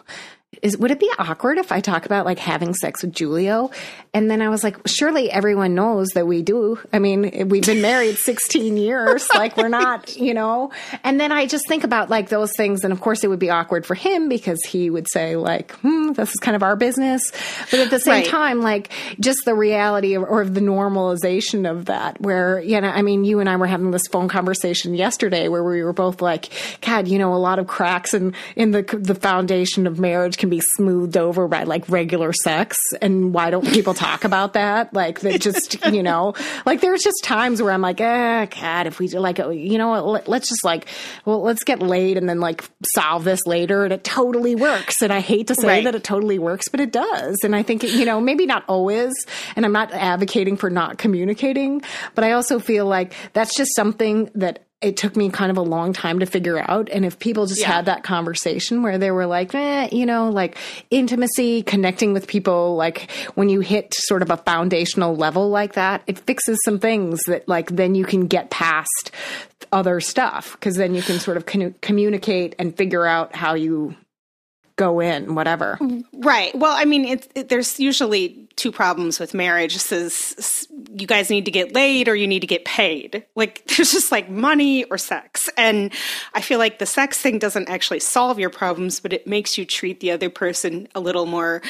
[0.64, 3.70] is would it be awkward if I talk about like having sex with Julio?
[4.14, 6.78] And then I was like, surely everyone knows that we do.
[6.92, 9.28] I mean, we've been married 16 years.
[9.34, 10.72] Like we're not, you know.
[11.02, 13.50] And then I just think about like those things, and of course it would be
[13.50, 17.30] awkward for him because he would say like, "Hmm, this is kind of our business."
[17.70, 18.26] But at the same right.
[18.26, 18.90] time, like
[19.20, 23.40] just the reality of, or the normalization of that, where you know, I mean, you
[23.40, 26.48] and I were having this phone conversation yesterday where we were both like,
[26.80, 30.50] "God, you know, a lot of cracks in in the the foundation of marriage." can
[30.50, 32.78] be smoothed over by like regular sex.
[33.00, 34.92] And why don't people talk about that?
[34.92, 36.34] Like that just, you know,
[36.66, 40.02] like there's just times where I'm like, eh, God, if we do like, you know
[40.04, 40.86] what, let's just like,
[41.24, 43.84] well, let's get laid and then like solve this later.
[43.84, 45.02] And it totally works.
[45.02, 45.84] And I hate to say right.
[45.84, 47.38] that it totally works, but it does.
[47.44, 49.12] And I think, you know, maybe not always.
[49.56, 51.82] And I'm not advocating for not communicating,
[52.14, 55.62] but I also feel like that's just something that it took me kind of a
[55.62, 56.90] long time to figure out.
[56.90, 57.72] And if people just yeah.
[57.72, 60.58] had that conversation where they were like, eh, you know, like
[60.90, 66.02] intimacy, connecting with people, like when you hit sort of a foundational level like that,
[66.06, 69.10] it fixes some things that like then you can get past
[69.72, 73.96] other stuff because then you can sort of con- communicate and figure out how you
[74.76, 75.78] go in, whatever.
[76.12, 76.54] Right.
[76.54, 79.74] Well, I mean, it's, it, there's usually two problems with marriage.
[79.74, 83.24] This is you guys need to get laid or you need to get paid.
[83.34, 85.48] Like there's just like money or sex.
[85.56, 85.92] And
[86.34, 89.64] I feel like the sex thing doesn't actually solve your problems, but it makes you
[89.64, 91.62] treat the other person a little more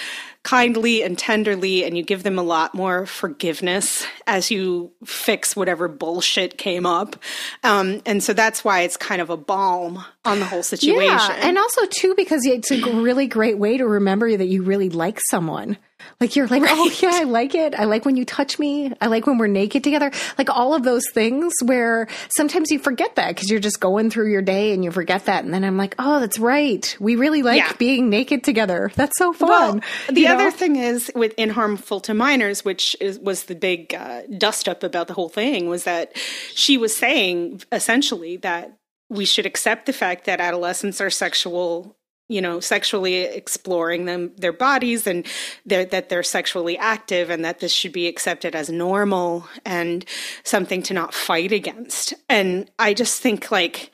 [0.45, 5.89] kindly and tenderly and you give them a lot more forgiveness as you fix whatever
[5.89, 7.17] bullshit came up.
[7.65, 11.03] Um, and so that's why it's kind of a balm on the whole situation.
[11.03, 14.91] Yeah, and also too because it's a really great way to remember that you really
[14.91, 15.79] like someone.
[16.21, 16.75] Like you're like, oh, right.
[16.77, 17.75] oh yeah, I like it.
[17.75, 18.93] I like when you touch me.
[19.01, 20.11] I like when we're naked together.
[20.39, 24.31] Like all of those things where sometimes you forget that because you're just going through
[24.31, 25.45] your day and you forget that.
[25.45, 26.97] And then I'm like, oh, that's right.
[27.01, 27.73] We really like yeah.
[27.79, 28.91] being naked together.
[28.95, 29.49] That's so fun.
[29.49, 29.81] Well,
[30.13, 30.51] the other know?
[30.51, 34.83] thing is with in harmful to minors, which is, was the big uh, dust up
[34.83, 36.17] about the whole thing, was that
[36.55, 38.79] she was saying essentially that
[39.09, 41.97] we should accept the fact that adolescents are sexual
[42.29, 45.27] you know sexually exploring them their bodies and
[45.67, 50.05] they're, that they're sexually active and that this should be accepted as normal and
[50.43, 52.15] something to not fight against.
[52.29, 53.91] And i just think like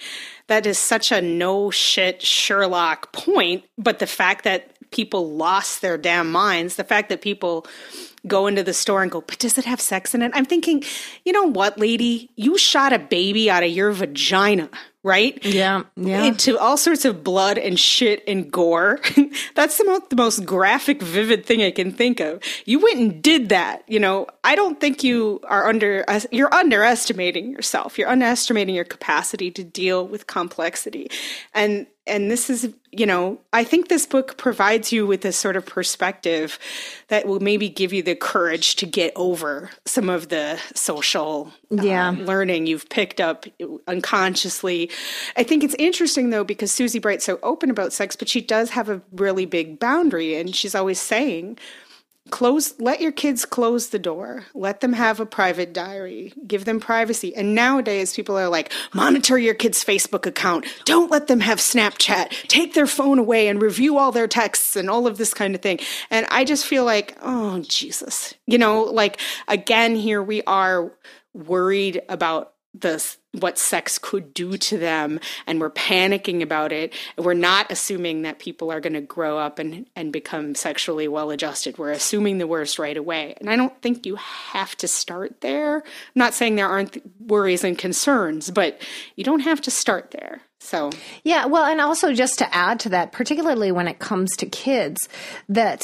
[0.47, 5.99] that is such a no shit sherlock point but the fact that people lost their
[5.99, 7.67] damn minds the fact that people
[8.27, 10.31] go into the store and go but does it have sex in it?
[10.35, 10.85] I'm thinking
[11.25, 12.31] you know what lady?
[12.37, 14.69] You shot a baby out of your vagina
[15.03, 15.43] right?
[15.45, 16.25] Yeah, yeah.
[16.25, 19.01] Into all sorts of blood and shit and gore.
[19.55, 22.43] That's the most, the most graphic, vivid thing I can think of.
[22.67, 23.83] You went and did that.
[23.89, 27.99] You know, I don't think you are under, uh, you're underestimating yourself.
[27.99, 31.11] You're underestimating your capacity to deal with complexity.
[31.55, 35.57] And and this is you know i think this book provides you with a sort
[35.57, 36.59] of perspective
[37.09, 41.83] that will maybe give you the courage to get over some of the social uh,
[41.83, 42.11] yeah.
[42.11, 43.47] learning you've picked up
[43.87, 44.91] unconsciously
[45.37, 48.71] i think it's interesting though because susie bright's so open about sex but she does
[48.71, 51.59] have a really big boundary and she's always saying
[52.31, 54.45] close let your kids close the door.
[54.55, 56.33] Let them have a private diary.
[56.47, 57.35] Give them privacy.
[57.35, 60.67] And nowadays people are like monitor your kids facebook account.
[60.85, 62.29] Don't let them have snapchat.
[62.49, 65.63] Take their phone away and review all their texts and all of this kind of
[65.63, 65.81] thing.
[66.11, 68.35] And i just feel like oh jesus.
[68.47, 70.93] You know like again here we are
[71.33, 76.93] worried about the what sex could do to them and we're panicking about it.
[77.17, 81.31] We're not assuming that people are going to grow up and and become sexually well
[81.31, 83.35] adjusted we're assuming the worst right away.
[83.41, 85.77] And i don't think you have to start there.
[85.77, 85.83] I'm
[86.15, 88.81] not saying there aren't worries and concerns but
[89.17, 90.41] you don't have to start there.
[90.59, 90.91] So.
[91.23, 95.09] Yeah well and also just to add to that particularly when it comes to kids
[95.49, 95.83] that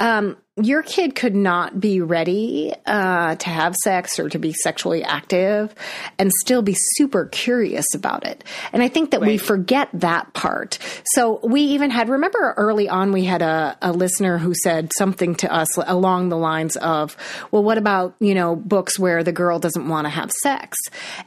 [0.00, 5.04] um your kid could not be ready uh, to have sex or to be sexually
[5.04, 5.74] active
[6.18, 8.44] and still be super curious about it.
[8.72, 9.28] And I think that right.
[9.28, 10.78] we forget that part.
[11.04, 15.34] So we even had, remember early on, we had a, a listener who said something
[15.36, 17.16] to us along the lines of,
[17.50, 20.76] well, what about, you know, books where the girl doesn't want to have sex?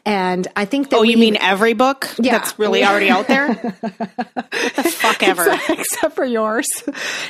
[0.05, 0.97] And I think that.
[0.97, 2.33] Oh, you mean every book yeah.
[2.37, 3.53] that's really already out there?
[3.53, 3.81] what
[4.75, 5.51] the fuck ever.
[5.51, 6.67] Except, except for yours.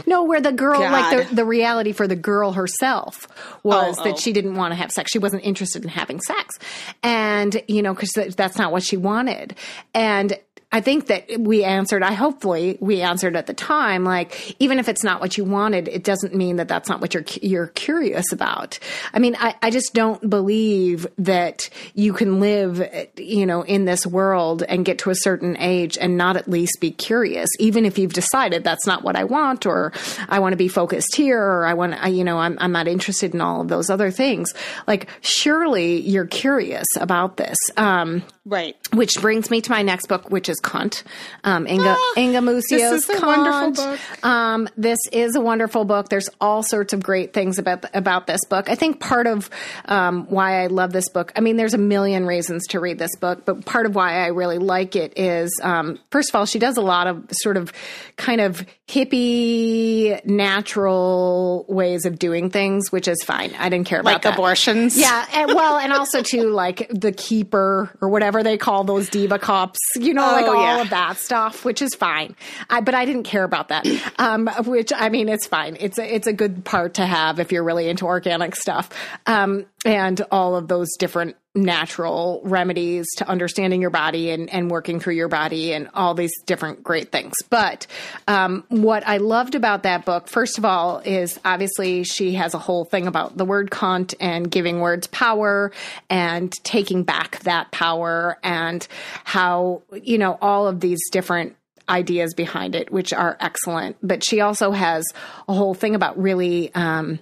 [0.05, 0.91] No, where the girl, God.
[0.91, 3.27] like the, the reality for the girl herself
[3.63, 4.17] was oh, that oh.
[4.17, 5.11] she didn't want to have sex.
[5.11, 6.57] She wasn't interested in having sex.
[7.03, 9.55] And, you know, because that's not what she wanted.
[9.93, 10.37] And
[10.71, 14.87] I think that we answered, I hopefully we answered at the time, like, even if
[14.87, 18.31] it's not what you wanted, it doesn't mean that that's not what you're, you're curious
[18.31, 18.79] about.
[19.13, 22.81] I mean, I, I just don't believe that you can live,
[23.17, 26.79] you know, in this world and get to a certain age and not at least
[26.79, 29.91] be curious, even if you've decided that's not what I want, or
[30.29, 32.87] I want to be focused here, or I want, I, you know, I'm, I'm not
[32.87, 34.53] interested in all of those other things.
[34.87, 37.57] Like, surely you're curious about this.
[37.75, 38.75] Um, right.
[38.93, 41.03] Which brings me to my next book, which is Cunt.
[41.43, 43.27] Um, Inga, ah, Inga Muscio's This is a Cunt.
[43.27, 44.25] wonderful book.
[44.25, 46.09] Um, this is a wonderful book.
[46.09, 48.69] There's all sorts of great things about about this book.
[48.69, 49.49] I think part of
[49.85, 51.31] um, why I love this book.
[51.35, 54.27] I mean, there's a million reasons to read this book, but part of why I
[54.27, 57.71] really like it is, um, first of all, she does a lot of sort of
[58.17, 63.53] kind of hippie, natural ways of doing things, which is fine.
[63.57, 64.33] I didn't care about like that.
[64.33, 64.97] abortions.
[64.97, 69.75] Yeah, and, well, and also to like the keeper or whatever they call those DivaCups.
[69.95, 70.81] You know, oh, like all yeah.
[70.81, 72.35] of that stuff, which is fine.
[72.69, 73.87] I, but I didn't care about that.
[74.17, 75.77] Um, which I mean, it's fine.
[75.79, 78.89] It's a, it's a good part to have if you're really into organic stuff.
[79.25, 85.01] Um, and all of those different natural remedies to understanding your body and, and working
[85.01, 87.33] through your body and all these different great things.
[87.49, 87.87] But
[88.27, 92.59] um, what I loved about that book, first of all, is obviously she has a
[92.59, 95.73] whole thing about the word cunt and giving words power
[96.09, 98.87] and taking back that power and
[99.25, 101.57] how, you know, all of these different
[101.89, 103.97] ideas behind it, which are excellent.
[104.01, 105.05] But she also has
[105.49, 107.19] a whole thing about really, um,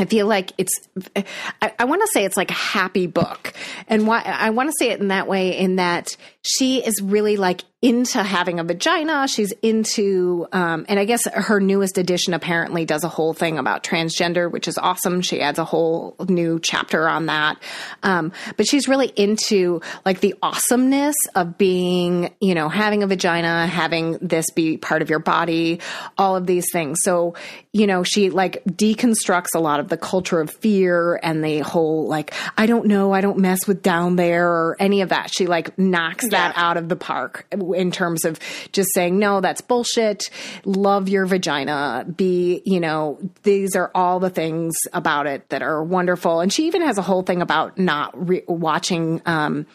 [0.00, 0.72] I feel like it's,
[1.60, 3.52] I, I want to say it's like a happy book.
[3.86, 7.36] And why I want to say it in that way, in that she is really
[7.36, 9.26] like into having a vagina.
[9.28, 13.84] She's into, um, and I guess her newest edition apparently does a whole thing about
[13.84, 15.20] transgender, which is awesome.
[15.20, 17.58] She adds a whole new chapter on that.
[18.02, 23.66] Um, but she's really into like the awesomeness of being, you know, having a vagina,
[23.66, 25.80] having this be part of your body,
[26.18, 26.98] all of these things.
[27.02, 27.34] So,
[27.72, 32.08] you know, she like deconstructs a lot of the culture of fear and the whole
[32.08, 35.32] like, I don't know, I don't mess with down there or any of that.
[35.32, 36.30] She like knocks yeah.
[36.30, 38.40] that out of the park in terms of
[38.72, 40.30] just saying, no, that's bullshit.
[40.64, 42.04] Love your vagina.
[42.16, 46.40] Be, you know, these are all the things about it that are wonderful.
[46.40, 49.66] And she even has a whole thing about not re- watching, um,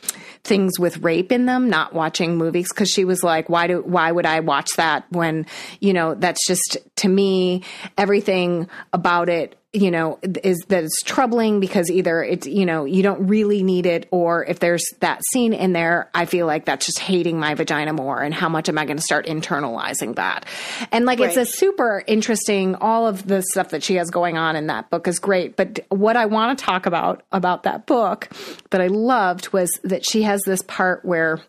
[0.46, 2.72] things with rape in them, not watching movies.
[2.72, 5.46] Cause she was like, why do, why would I watch that when,
[5.80, 7.64] you know, that's just to me,
[7.98, 13.04] everything about it you know, is that it's troubling because either it's, you know, you
[13.04, 16.86] don't really need it, or if there's that scene in there, I feel like that's
[16.86, 18.22] just hating my vagina more.
[18.22, 20.46] And how much am I going to start internalizing that?
[20.92, 21.28] And like, right.
[21.28, 24.90] it's a super interesting, all of the stuff that she has going on in that
[24.90, 25.56] book is great.
[25.56, 28.30] But what I want to talk about, about that book
[28.70, 31.42] that I loved was that she has this part where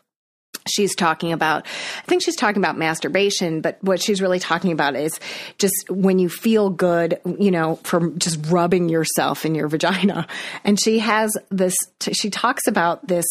[0.69, 4.97] she's talking about i think she's talking about masturbation but what she's really talking about
[4.97, 5.19] is
[5.59, 10.27] just when you feel good you know from just rubbing yourself in your vagina.
[10.65, 11.77] And she has this
[12.13, 13.27] she talks about this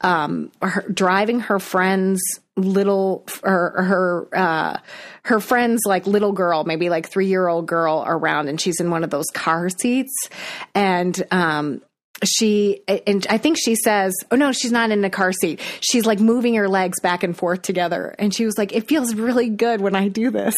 [0.00, 2.20] um her, driving her friends
[2.56, 4.78] little her her uh
[5.24, 8.90] her friends like little girl maybe like 3 year old girl around and she's in
[8.90, 10.28] one of those car seats.
[10.74, 11.82] And um
[12.24, 15.60] she and I think she says, "Oh no, she's not in the car seat.
[15.80, 19.14] She's like moving her legs back and forth together." And she was like, "It feels
[19.14, 20.54] really good when I do this."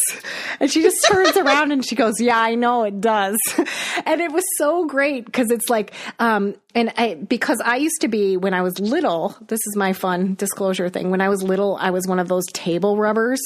[0.61, 3.36] And she just turns around and she goes, "Yeah, I know it does."
[4.06, 8.08] And it was so great because it's like um and I because I used to
[8.08, 11.10] be when I was little, this is my fun disclosure thing.
[11.10, 13.40] When I was little, I was one of those table rubbers,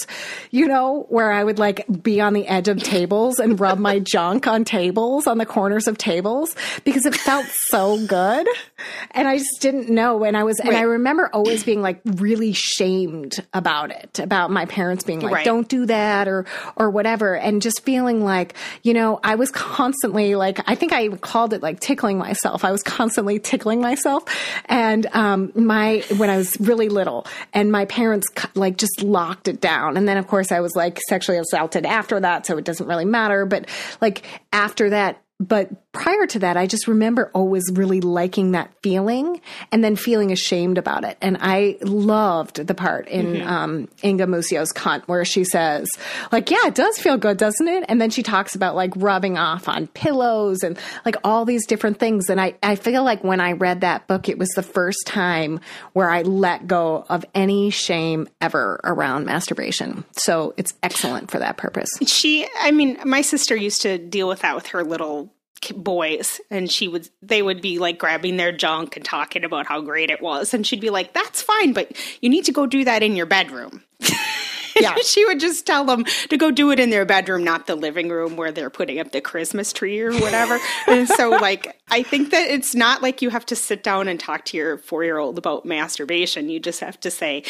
[0.50, 3.98] you know, where I would like be on the edge of tables and rub my
[4.12, 6.54] junk on tables on the corners of tables
[6.84, 8.46] because it felt so good.
[9.12, 10.24] And I just didn't know.
[10.24, 10.68] And I was, right.
[10.68, 15.34] and I remember always being like really shamed about it, about my parents being like,
[15.34, 15.44] right.
[15.44, 17.36] don't do that or, or whatever.
[17.36, 21.62] And just feeling like, you know, I was constantly like, I think I called it
[21.62, 22.64] like tickling myself.
[22.64, 24.24] I was constantly tickling myself.
[24.66, 29.60] And, um, my, when I was really little and my parents like just locked it
[29.60, 29.96] down.
[29.96, 32.46] And then of course I was like sexually assaulted after that.
[32.46, 33.46] So it doesn't really matter.
[33.46, 33.68] But
[34.00, 39.40] like after that, but prior to that, I just remember always really liking that feeling
[39.72, 41.18] and then feeling ashamed about it.
[41.20, 43.48] And I loved the part in mm-hmm.
[43.48, 45.88] um, Inga Muscio's Cunt where she says,
[46.30, 47.84] like, yeah, it does feel good, doesn't it?
[47.88, 51.98] And then she talks about like rubbing off on pillows and like all these different
[51.98, 52.30] things.
[52.30, 55.60] And I, I feel like when I read that book, it was the first time
[55.92, 60.04] where I let go of any shame ever around masturbation.
[60.12, 61.90] So it's excellent for that purpose.
[62.06, 65.31] She, I mean, my sister used to deal with that with her little
[65.70, 69.80] boys and she would they would be like grabbing their junk and talking about how
[69.80, 72.84] great it was and she'd be like that's fine but you need to go do
[72.84, 73.82] that in your bedroom
[74.80, 74.94] yeah.
[75.04, 78.08] she would just tell them to go do it in their bedroom, not the living
[78.08, 80.58] room where they're putting up the Christmas tree or whatever.
[80.86, 84.18] and so, like, I think that it's not like you have to sit down and
[84.18, 86.48] talk to your four year old about masturbation.
[86.48, 87.44] You just have to say,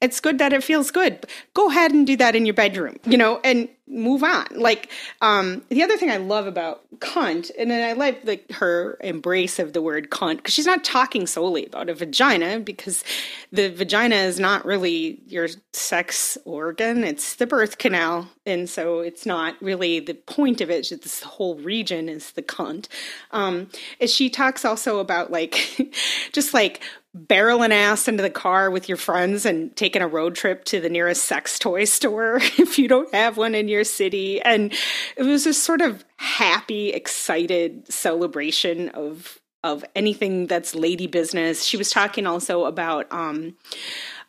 [0.00, 1.26] it's good that it feels good.
[1.54, 4.46] Go ahead and do that in your bedroom, you know, and move on.
[4.50, 8.98] Like, um, the other thing I love about cunt, and then I like like her
[9.02, 13.04] embrace of the word cunt, because she's not talking solely about a vagina, because
[13.52, 18.28] the vagina is not really your sex organ, it's the birth canal.
[18.44, 22.86] And so it's not really the point of it, this whole region is the cunt.
[23.32, 23.70] Um,
[24.06, 25.92] she talks also about like,
[26.32, 26.80] just like
[27.16, 30.90] barreling ass into the car with your friends and taking a road trip to the
[30.90, 34.40] nearest sex toy store if you don't have one in your city.
[34.42, 34.72] And
[35.16, 41.64] it was this sort of happy, excited celebration of of anything that's lady business.
[41.64, 43.56] She was talking also about um,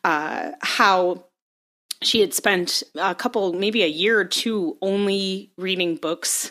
[0.02, 1.26] uh, how
[2.02, 6.50] she had spent a couple, maybe a year or two, only reading books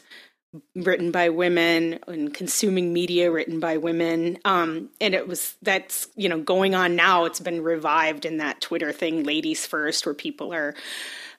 [0.75, 4.37] written by women and consuming media written by women.
[4.45, 7.25] Um, and it was that's you know going on now.
[7.25, 10.75] It's been revived in that Twitter thing, "Ladies First, where people are.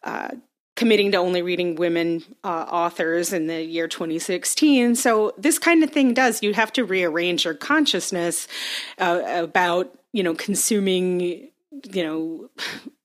[0.05, 0.31] Uh,
[0.77, 4.95] committing to only reading women uh, authors in the year 2016.
[4.95, 8.47] So this kind of thing does you have to rearrange your consciousness
[8.99, 12.51] uh, about you know consuming you know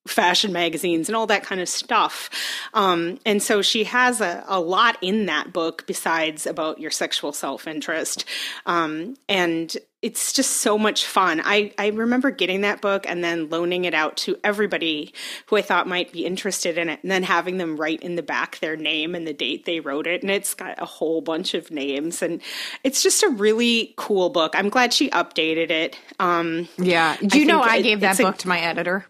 [0.07, 2.29] fashion magazines and all that kind of stuff.
[2.73, 7.31] Um, and so she has a, a, lot in that book besides about your sexual
[7.31, 8.25] self interest.
[8.65, 11.41] Um, and it's just so much fun.
[11.45, 15.13] I, I remember getting that book and then loaning it out to everybody
[15.45, 18.21] who I thought might be interested in it, and then having them write in the
[18.21, 20.21] back their name and the date they wrote it.
[20.21, 22.41] And it's got a whole bunch of names, and
[22.83, 24.53] it's just a really cool book.
[24.57, 25.97] I'm glad she updated it.
[26.19, 27.15] Um, yeah.
[27.25, 29.05] Do you I know I gave that book a, to my editor?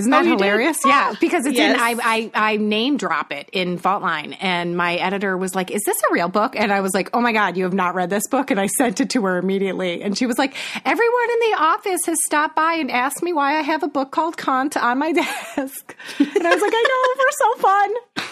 [0.00, 0.80] Isn't that oh, hilarious?
[0.84, 1.74] Yeah, oh, because it's yes.
[1.74, 5.70] in I, I I name drop it in Fault Line, and my editor was like,
[5.70, 7.94] "Is this a real book?" And I was like, "Oh my god, you have not
[7.94, 11.30] read this book!" And I sent it to her immediately, and she was like, "Everyone
[11.30, 14.36] in the office has stopped by and asked me why I have a book called
[14.36, 15.12] Cunt on my
[15.56, 18.30] desk," and I was like, "I know, we're so fun."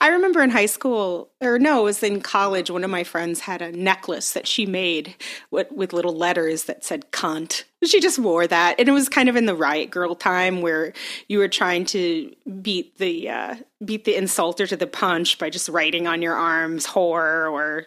[0.00, 3.40] I remember in high school, or no, it was in college, one of my friends
[3.40, 5.14] had a necklace that she made
[5.50, 7.64] with, with little letters that said cunt.
[7.86, 8.76] She just wore that.
[8.78, 10.92] And it was kind of in the riot girl time where
[11.28, 15.68] you were trying to beat the uh, beat the insulter to the punch by just
[15.68, 17.86] writing on your arms whore or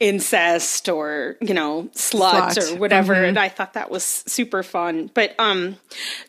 [0.00, 2.72] incest or, you know, slut, slut.
[2.72, 3.14] or whatever.
[3.14, 3.24] Mm-hmm.
[3.24, 5.10] And I thought that was super fun.
[5.14, 5.76] But um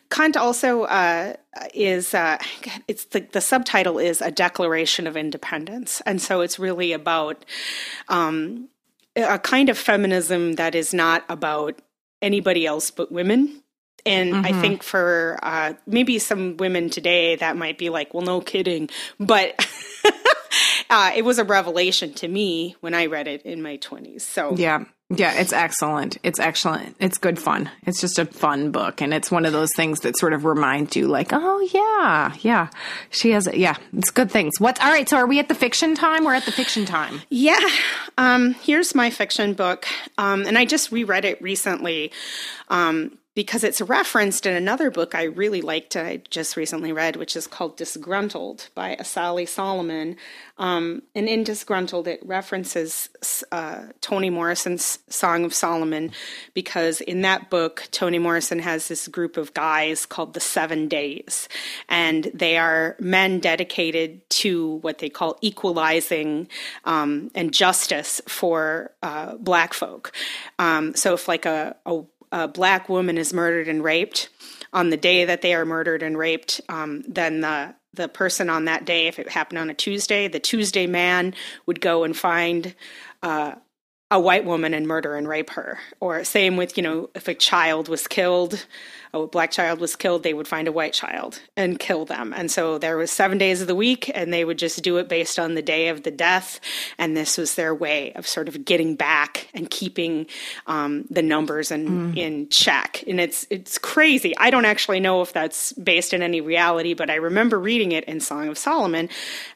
[0.08, 1.34] cunt also uh
[1.74, 2.38] is uh,
[2.86, 7.44] it's the, the subtitle is a declaration of independence and so it's really about
[8.08, 8.68] um,
[9.16, 11.80] a kind of feminism that is not about
[12.22, 13.62] anybody else but women
[14.06, 14.46] And mm-hmm.
[14.46, 18.88] I think for uh, maybe some women today, that might be like, well, no kidding.
[19.18, 19.66] But
[20.90, 24.22] uh, it was a revelation to me when I read it in my 20s.
[24.22, 24.84] So, yeah.
[25.12, 26.18] Yeah, it's excellent.
[26.22, 26.94] It's excellent.
[27.00, 27.68] It's good fun.
[27.84, 29.02] It's just a fun book.
[29.02, 32.68] And it's one of those things that sort of reminds you, like, oh, yeah, yeah.
[33.10, 34.60] She has, yeah, it's good things.
[34.60, 36.24] What, all right, so are we at the fiction time?
[36.24, 37.22] We're at the fiction time.
[37.28, 37.58] Yeah.
[38.18, 39.86] Um, here's my fiction book.
[40.16, 42.12] Um, and I just reread it recently.
[42.68, 47.36] Um, because it's referenced in another book I really liked, I just recently read, which
[47.36, 50.16] is called Disgruntled by Asali Solomon.
[50.58, 53.08] Um, and in Disgruntled, it references
[53.52, 56.10] uh, Toni Morrison's Song of Solomon,
[56.54, 61.48] because in that book, Toni Morrison has this group of guys called the Seven Days.
[61.88, 66.48] And they are men dedicated to what they call equalizing
[66.84, 70.12] um, and justice for uh, black folk.
[70.58, 72.02] Um, so if, like, a, a
[72.32, 74.28] a black woman is murdered and raped
[74.72, 78.66] on the day that they are murdered and raped, um, then the the person on
[78.66, 81.34] that day, if it happened on a Tuesday, the Tuesday man
[81.66, 82.76] would go and find
[83.20, 83.56] uh,
[84.12, 85.80] a white woman and murder and rape her.
[85.98, 88.66] Or same with you know if a child was killed
[89.12, 92.32] a black child was killed, they would find a white child and kill them.
[92.36, 95.08] And so there was seven days of the week, and they would just do it
[95.08, 96.60] based on the day of the death.
[96.98, 100.26] And this was their way of sort of getting back and keeping
[100.66, 102.16] um, the numbers in, mm.
[102.16, 103.02] in check.
[103.06, 104.36] And it's it's crazy.
[104.38, 108.04] I don't actually know if that's based in any reality, but I remember reading it
[108.04, 109.08] in Song of Solomon.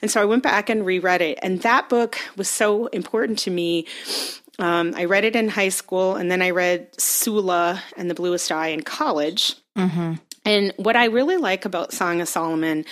[0.02, 1.38] And so I went back and reread it.
[1.42, 3.86] And that book was so important to me
[4.58, 8.50] um, I read it in high school, and then I read Sula and the Bluest
[8.52, 9.54] Eye in college.
[9.76, 10.14] Mm-hmm.
[10.44, 12.84] And what I really like about Song of Solomon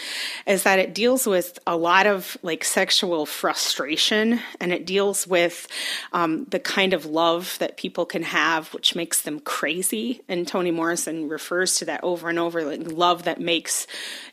[0.47, 5.69] is that it deals with a lot of like sexual frustration and it deals with
[6.15, 10.23] um, the kind of love that people can have, which makes them crazy.
[10.29, 13.87] And Toni Morrison refers to that over and over like love that makes,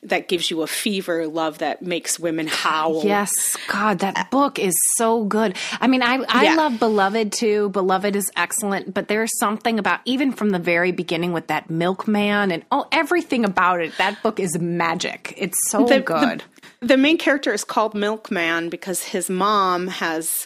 [0.03, 3.03] that gives you a fever, love that makes women howl.
[3.03, 3.57] Yes.
[3.67, 5.57] God, that book is so good.
[5.81, 6.55] I mean, I, I yeah.
[6.55, 7.67] love Beloved too.
[7.69, 12.51] Beloved is excellent, but there's something about even from the very beginning with that milkman
[12.51, 13.97] and oh, every everything about it.
[13.97, 15.33] That book is magic.
[15.35, 16.43] It's so the, good.
[16.79, 20.45] The, the, main character is called Milkman because his mom has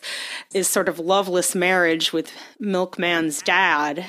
[0.53, 4.05] is sort of loveless marriage with Milkman's dad,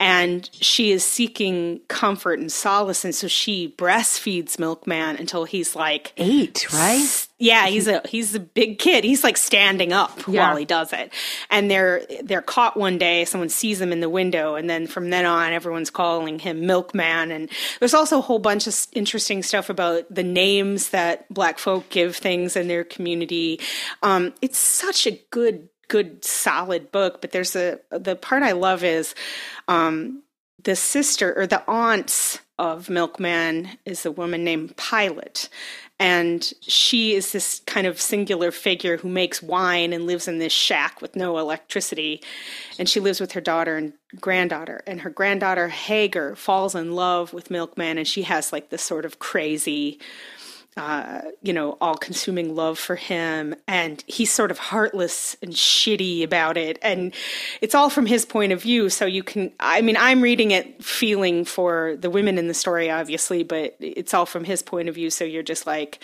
[0.00, 6.12] and she is seeking comfort and solace and so she breastfeeds milkman until he's like
[6.16, 9.04] eight right yeah he's a he's a big kid.
[9.04, 10.48] He's like standing up yeah.
[10.48, 11.12] while he does it.
[11.50, 13.24] And they're they're caught one day.
[13.24, 14.54] Someone sees him in the window.
[14.54, 17.30] And then from then on everyone's calling him milkman.
[17.30, 21.88] And there's also a whole bunch of interesting stuff about the names that black folk
[21.90, 23.60] give things in their community.
[24.02, 27.20] Um, it's such a good good solid book.
[27.20, 29.14] But there's a the part i love is
[29.68, 30.22] um,
[30.62, 35.48] the sister or the aunts of milkman is a woman named Pilate
[36.00, 40.52] and she is this kind of singular figure who makes wine and lives in this
[40.52, 42.20] shack with no electricity.
[42.78, 44.82] And she lives with her daughter and granddaughter.
[44.88, 49.04] And her granddaughter hagar falls in love with milkman and she has like this sort
[49.04, 50.00] of crazy
[50.76, 53.54] uh, you know, all consuming love for him.
[53.68, 56.78] And he's sort of heartless and shitty about it.
[56.82, 57.14] And
[57.60, 58.88] it's all from his point of view.
[58.88, 62.90] So you can, I mean, I'm reading it feeling for the women in the story,
[62.90, 65.10] obviously, but it's all from his point of view.
[65.10, 66.00] So you're just like,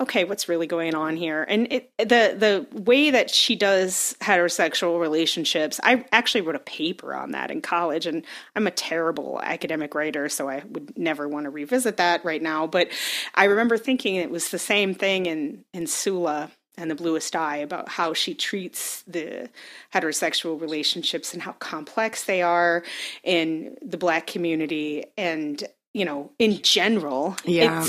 [0.00, 1.44] okay, what's really going on here?
[1.48, 7.14] And it, the, the way that she does heterosexual relationships, I actually wrote a paper
[7.14, 8.06] on that in college.
[8.06, 8.24] And
[8.56, 12.66] I'm a terrible academic writer, so I would never want to revisit that right now.
[12.66, 12.88] But
[13.34, 17.34] I remember thinking, thinking it was the same thing in in Sula and the bluest
[17.36, 19.50] eye about how she treats the
[19.92, 22.84] heterosexual relationships and how complex they are
[23.24, 27.36] in the black community and you know in general.
[27.44, 27.84] Yeah.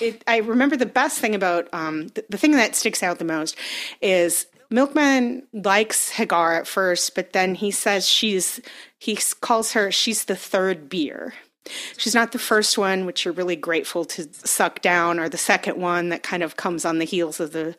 [0.00, 3.24] It, i remember the best thing about um, the, the thing that sticks out the
[3.24, 3.56] most
[4.00, 8.60] is milkman likes hagar at first but then he says she's
[8.98, 11.34] he calls her she's the third beer
[11.96, 15.76] She's not the first one, which you're really grateful to suck down, or the second
[15.80, 17.76] one that kind of comes on the heels of the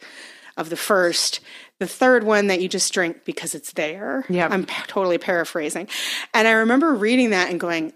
[0.58, 1.42] of the first.
[1.80, 4.26] The third one that you just drink because it's there.
[4.30, 5.88] Yeah, I'm p- totally paraphrasing,
[6.34, 7.94] and I remember reading that and going,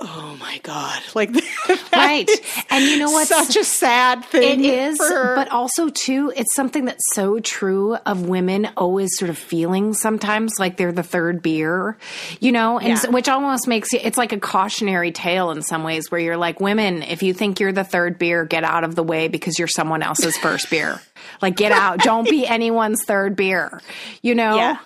[0.00, 1.02] oh my god.
[1.14, 1.30] Like
[1.92, 2.28] right.
[2.70, 6.86] and you know what such a sad thing it is but also too it's something
[6.86, 11.98] that's so true of women always sort of feeling sometimes like they're the third beer
[12.40, 12.78] you know?
[12.78, 12.94] And yeah.
[12.96, 16.36] so, which almost makes you it's like a cautionary tale in some ways where you're
[16.36, 19.58] like women if you think you're the third beer get out of the way because
[19.58, 21.00] you're someone else's first beer.
[21.42, 21.98] Like get out.
[22.00, 23.80] Don't be anyone's third beer
[24.22, 24.56] you know?
[24.56, 24.78] Yeah.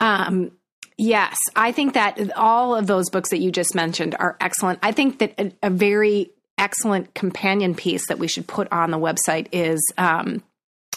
[0.00, 0.50] um
[0.98, 4.78] Yes, I think that all of those books that you just mentioned are excellent.
[4.82, 8.98] I think that a, a very excellent companion piece that we should put on the
[8.98, 10.42] website is um,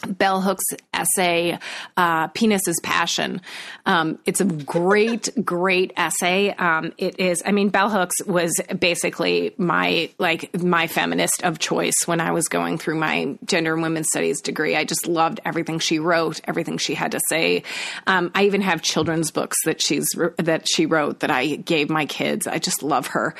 [0.07, 1.57] Bell Hooks' essay,
[1.97, 3.41] uh, Penis is Passion.
[3.85, 6.51] Um, it's a great, great essay.
[6.51, 11.95] Um, it is, I mean, Bell Hooks was basically my, like, my feminist of choice
[12.05, 14.75] when I was going through my gender and women's studies degree.
[14.75, 17.63] I just loved everything she wrote, everything she had to say.
[18.07, 22.05] Um, I even have children's books that she's, that she wrote that I gave my
[22.05, 22.47] kids.
[22.47, 23.35] I just love her.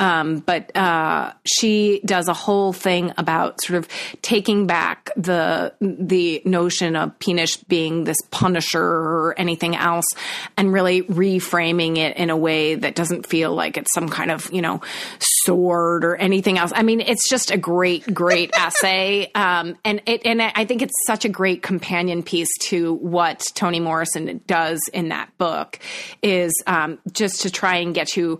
[0.00, 3.88] Um, but, uh, she does a whole thing about sort of
[4.22, 5.72] taking back the,
[6.08, 10.06] the notion of penis being this punisher or anything else
[10.56, 14.52] and really reframing it in a way that doesn't feel like it's some kind of,
[14.52, 14.80] you know,
[15.18, 16.72] sword or anything else.
[16.74, 19.30] I mean, it's just a great, great essay.
[19.34, 23.80] Um, and it, and I think it's such a great companion piece to what Toni
[23.80, 25.78] Morrison does in that book
[26.22, 28.38] is, um, just to try and get you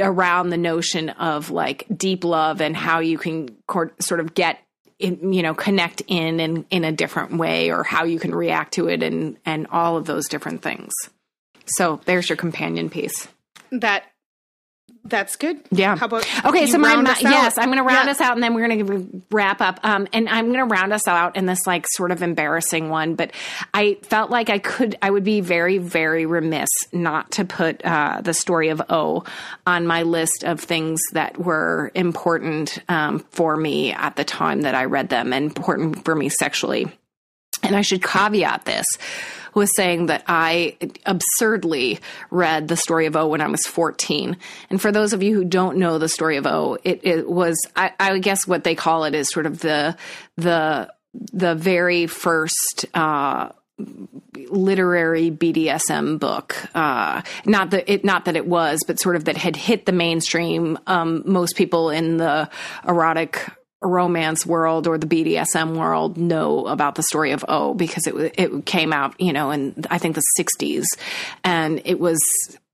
[0.00, 3.48] around the notion of like deep love and how you can
[4.00, 4.58] sort of get
[4.98, 8.88] you know connect in and in a different way or how you can react to
[8.88, 10.92] it and and all of those different things.
[11.66, 13.28] So there's your companion piece.
[13.70, 14.04] That
[15.08, 15.60] that's good.
[15.70, 15.96] Yeah.
[15.96, 16.66] How about okay?
[16.66, 18.12] So my, my yes, I'm going to round yeah.
[18.12, 19.80] us out, and then we're going to wrap up.
[19.82, 23.14] Um, and I'm going to round us out in this like sort of embarrassing one,
[23.14, 23.32] but
[23.72, 28.20] I felt like I could, I would be very, very remiss not to put uh,
[28.22, 29.24] the story of O
[29.66, 34.74] on my list of things that were important um, for me at the time that
[34.74, 36.92] I read them, and important for me sexually.
[37.66, 38.86] And I should caveat this
[39.56, 41.98] was saying that I absurdly
[42.30, 44.36] read the story of O when I was 14.
[44.68, 47.56] And for those of you who don't know the story of O, it, it was,
[47.74, 49.96] I, I guess what they call it is sort of the,
[50.36, 50.92] the,
[51.32, 53.48] the very first, uh,
[54.48, 56.56] literary BDSM book.
[56.74, 59.92] Uh, not that it, not that it was, but sort of that had hit the
[59.92, 60.78] mainstream.
[60.86, 62.48] Um, most people in the
[62.86, 63.46] erotic
[63.82, 68.66] romance world or the BDSM world know about the story of O because it it
[68.66, 70.84] came out, you know, in I think the 60s
[71.44, 72.18] and it was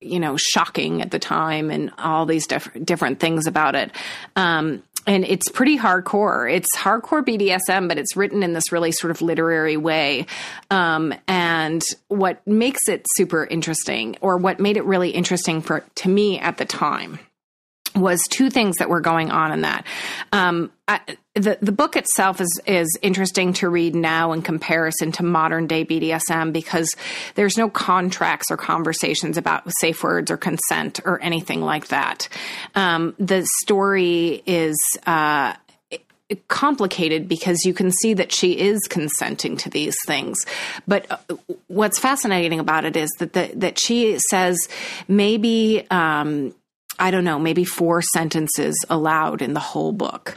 [0.01, 3.91] you know shocking at the time and all these different different things about it.
[4.37, 6.53] Um, and it's pretty hardcore.
[6.53, 10.27] It's hardcore BDSM, but it's written in this really sort of literary way.
[10.71, 16.09] Um, and what makes it super interesting, or what made it really interesting for to
[16.09, 17.19] me at the time,
[17.95, 19.85] was two things that were going on in that.
[20.33, 21.01] Um, I,
[21.35, 25.85] the the book itself is is interesting to read now in comparison to modern day
[25.85, 26.95] BDSM because
[27.35, 32.29] there's no contracts or conversations about safe words or consent or anything like that.
[32.75, 34.77] Um, the story is.
[35.07, 35.55] Uh,
[36.49, 40.47] complicated because you can see that she is consenting to these things.
[40.89, 41.19] But uh,
[41.67, 44.57] what's fascinating about it is that the, that she says
[45.09, 46.55] maybe um,
[46.99, 50.37] I don't know, maybe four sentences allowed in the whole book.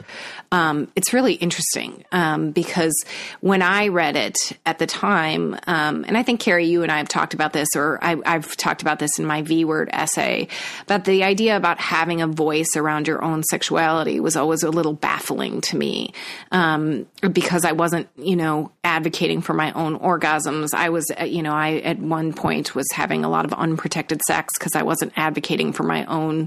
[0.52, 2.94] Um, it's really interesting um, because
[3.40, 6.98] when I read it at the time, um, and I think Carrie, you and I
[6.98, 10.48] have talked about this, or I, have talked about this in my V word essay,
[10.86, 14.92] but the idea about having a voice around your own sexuality was always a little
[14.92, 16.12] baffling to me
[16.52, 20.72] um, because I wasn't, you know, advocating for my own orgasms.
[20.74, 24.20] I was, uh, you know, I at one point was having a lot of unprotected
[24.26, 26.45] sex because I wasn't advocating for my own,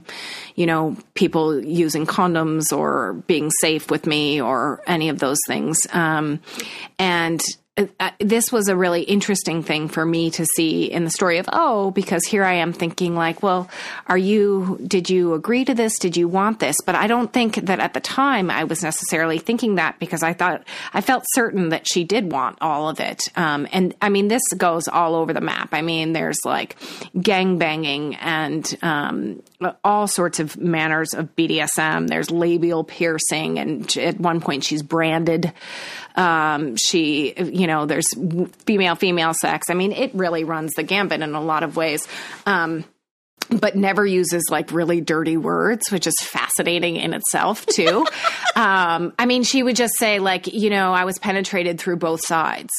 [0.55, 5.77] you know, people using condoms or being safe with me or any of those things.
[5.91, 6.39] Um,
[6.97, 7.41] and
[8.19, 11.91] this was a really interesting thing for me to see in the story of oh
[11.91, 13.69] because here i am thinking like well
[14.07, 15.97] are you did you agree to this?
[15.99, 16.77] Did you want this?
[16.85, 20.33] But i don't think that at the time i was necessarily thinking that because i
[20.33, 20.63] thought
[20.93, 23.21] i felt certain that she did want all of it.
[23.35, 25.69] Um, and i mean this goes all over the map.
[25.73, 26.75] I mean there's like
[27.19, 29.41] gang banging and um,
[29.83, 35.51] all sorts of manners of bdsm there's labial piercing and at one point she's branded
[36.19, 38.13] um, she, you know, there's
[38.65, 39.69] female female sex.
[39.69, 42.05] I mean, it really runs the gambit in a lot of ways.
[42.45, 42.83] Um,
[43.49, 48.05] but never uses like really dirty words, which is fascinating in itself too.
[48.55, 52.23] um, I mean, she would just say like, you know, I was penetrated through both
[52.23, 52.69] sides,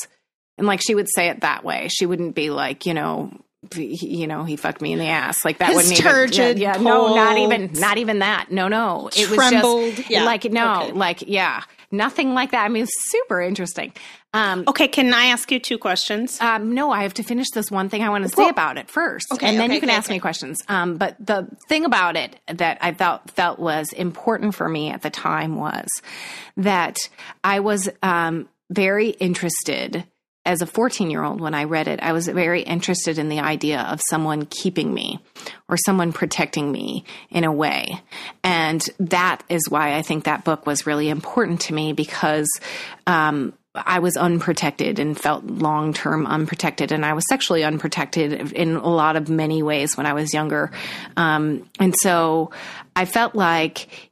[0.59, 1.89] and like she would say it that way.
[1.89, 3.33] She wouldn't be like, you know,
[3.75, 5.45] you know, he fucked me in the ass.
[5.45, 6.59] Like that His wouldn't even.
[6.59, 8.51] Yeah, yeah no, not even, not even that.
[8.51, 9.09] No, no.
[9.09, 9.83] It Trembled.
[9.83, 10.25] was just yeah.
[10.25, 10.93] like no, okay.
[10.93, 12.65] like yeah nothing like that.
[12.65, 13.93] I mean, super interesting.
[14.33, 16.41] Um, okay, can I ask you two questions?
[16.41, 18.89] Um, no, I have to finish this one thing I want to say about it
[18.89, 20.63] first, okay, and then okay, you can okay, ask me questions.
[20.69, 25.03] Um, but the thing about it that I felt felt was important for me at
[25.03, 25.89] the time was
[26.57, 26.99] that
[27.43, 30.05] I was um, very interested
[30.45, 33.41] as a 14 year old when I read it, I was very interested in the
[33.41, 35.21] idea of someone keeping me
[35.69, 38.01] or someone protecting me in a way.
[38.43, 42.49] And that is why I think that book was really important to me because
[43.07, 46.91] um, I was unprotected and felt long term unprotected.
[46.91, 50.73] And I was sexually unprotected in a lot of many ways when I was younger.
[51.17, 52.51] Um, and so
[52.97, 54.10] I felt like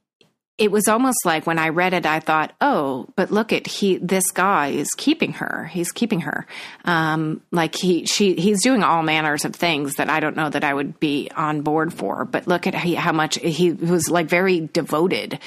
[0.59, 3.97] it was almost like when I read it, I thought, oh, but look at he,
[3.97, 5.69] this guy is keeping her.
[5.71, 6.45] He's keeping her.
[6.83, 10.65] Um, like he, she, he's doing all manners of things that I don't know that
[10.65, 12.25] I would be on board for.
[12.25, 15.39] But look at he, how much he was like very devoted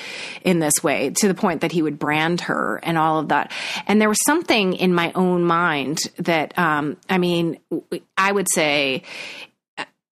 [0.42, 3.52] in this way to the point that he would brand her and all of that.
[3.86, 7.58] And there was something in my own mind that, um, I mean,
[8.16, 9.02] I would say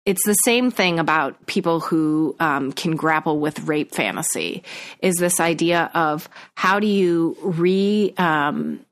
[0.07, 4.63] it's the same thing about people who um, can grapple with rape fantasy
[5.01, 8.85] is this idea of how do you re um,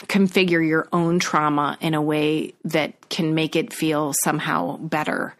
[0.00, 5.34] configure your own trauma in a way that can make it feel somehow better.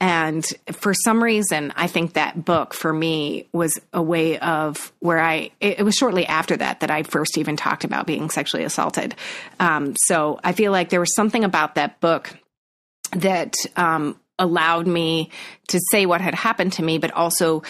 [0.00, 5.20] And for some reason i think that book for me was a way of where
[5.20, 9.14] i it, was shortly after that that i first even talked about being sexually assaulted.
[9.60, 12.36] Um, so i feel like there was something about that book
[13.12, 15.30] that um, allowed me
[15.68, 17.62] to say what had happened to me, but also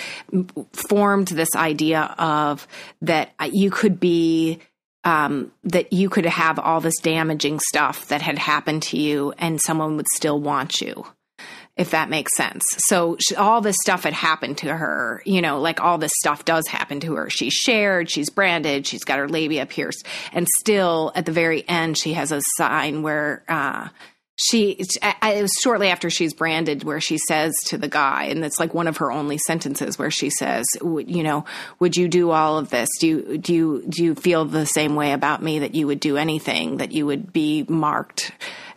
[0.72, 2.66] formed this idea of
[3.02, 4.60] that you could be.
[5.04, 9.60] Um, that you could have all this damaging stuff that had happened to you and
[9.60, 11.04] someone would still want you
[11.76, 12.62] if that makes sense.
[12.86, 16.44] So she, all this stuff had happened to her, you know, like all this stuff
[16.44, 17.30] does happen to her.
[17.30, 21.96] She's shared, she's branded, she's got her labia pierced, and still at the very end,
[21.96, 23.88] she has a sign where uh,
[24.51, 28.59] she it was shortly after she's branded where she says to the guy and it's
[28.59, 31.45] like one of her only sentences where she says you know
[31.78, 32.88] would you do all of this?
[33.01, 36.01] Do you do you do you feel the same way about me that you would
[36.01, 38.32] do anything that you would be marked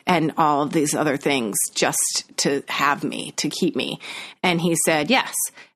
[0.08, 4.00] and all of these other things just to have me to keep me?
[4.44, 5.34] And he said yes.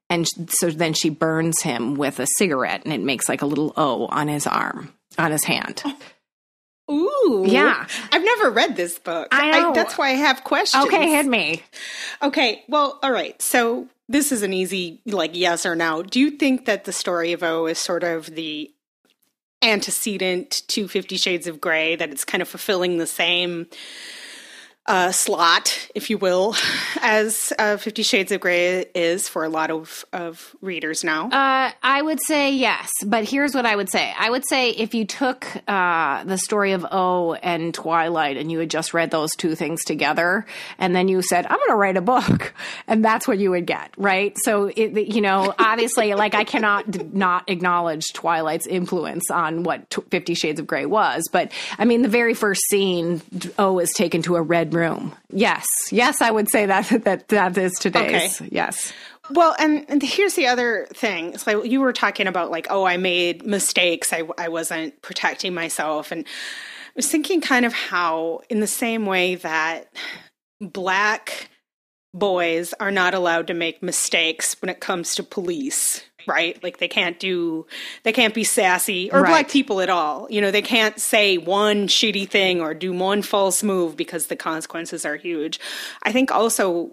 [0.10, 3.74] And so then she burns him with a cigarette and it makes like a little
[3.78, 5.98] o on his arm on his hand oh.
[6.90, 7.46] Ooh.
[7.48, 7.86] Yeah.
[8.12, 9.28] I've never read this book.
[9.32, 9.70] I know.
[9.72, 10.86] I, that's why I have questions.
[10.86, 11.64] Okay, hit me.
[12.22, 12.64] Okay.
[12.68, 13.40] Well, all right.
[13.42, 16.04] So this is an easy, like, yes or no.
[16.04, 18.72] Do you think that the story of O is sort of the
[19.62, 23.68] antecedent to Fifty Shades of Grey, that it's kind of fulfilling the same
[24.90, 26.56] uh, slot, if you will,
[27.02, 31.28] as uh, Fifty Shades of Grey is for a lot of, of readers now?
[31.28, 34.12] Uh, I would say yes, but here's what I would say.
[34.18, 38.58] I would say if you took uh, the story of O and Twilight and you
[38.58, 40.48] had just read those two things together,
[40.80, 42.54] and then you said, I'm going to write a book,
[42.88, 44.36] and that's what you would get, right?
[44.44, 50.34] So, it, you know, obviously, like I cannot not acknowledge Twilight's influence on what Fifty
[50.34, 53.22] Shades of Grey was, but I mean, the very first scene,
[53.60, 55.16] O is taken to a red room.
[55.32, 58.42] Yes, yes, I would say that that that is today's.
[58.42, 58.50] Okay.
[58.52, 58.94] Yes.
[59.32, 61.38] Well, and, and, here's the other thing.
[61.38, 64.12] So you were talking about like, oh, I made mistakes.
[64.12, 69.06] I I wasn't protecting myself, and I was thinking kind of how, in the same
[69.06, 69.94] way that
[70.60, 71.50] black
[72.14, 76.62] boys are not allowed to make mistakes when it comes to police right?
[76.64, 77.66] Like they can't do,
[78.04, 79.30] they can't be sassy or right.
[79.30, 80.28] black people at all.
[80.30, 84.36] You know, they can't say one shitty thing or do one false move because the
[84.36, 85.60] consequences are huge.
[86.04, 86.92] I think also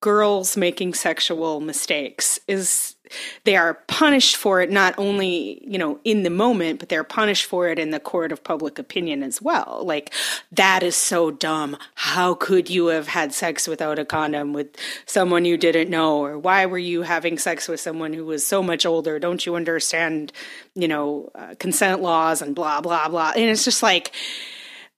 [0.00, 2.95] girls making sexual mistakes is
[3.44, 7.46] they are punished for it not only you know in the moment but they're punished
[7.46, 9.82] for it in the court of public opinion as well.
[9.84, 10.12] Like
[10.52, 11.76] that is so dumb.
[11.94, 14.76] How could you have had sex without a condom with
[15.06, 16.18] someone you didn't know?
[16.24, 19.18] Or why were you having sex with someone who was so much older?
[19.18, 20.32] Don't you understand
[20.74, 23.32] you know uh, consent laws and blah blah blah?
[23.34, 24.12] And it's just like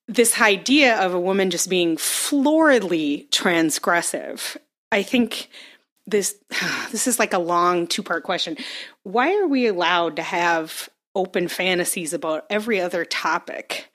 [0.08, 4.56] this idea of a woman just being floridly transgressive
[4.90, 5.48] i think
[6.08, 6.36] this
[6.90, 8.56] this is like a long two part question.
[9.02, 13.90] Why are we allowed to have open fantasies about every other topic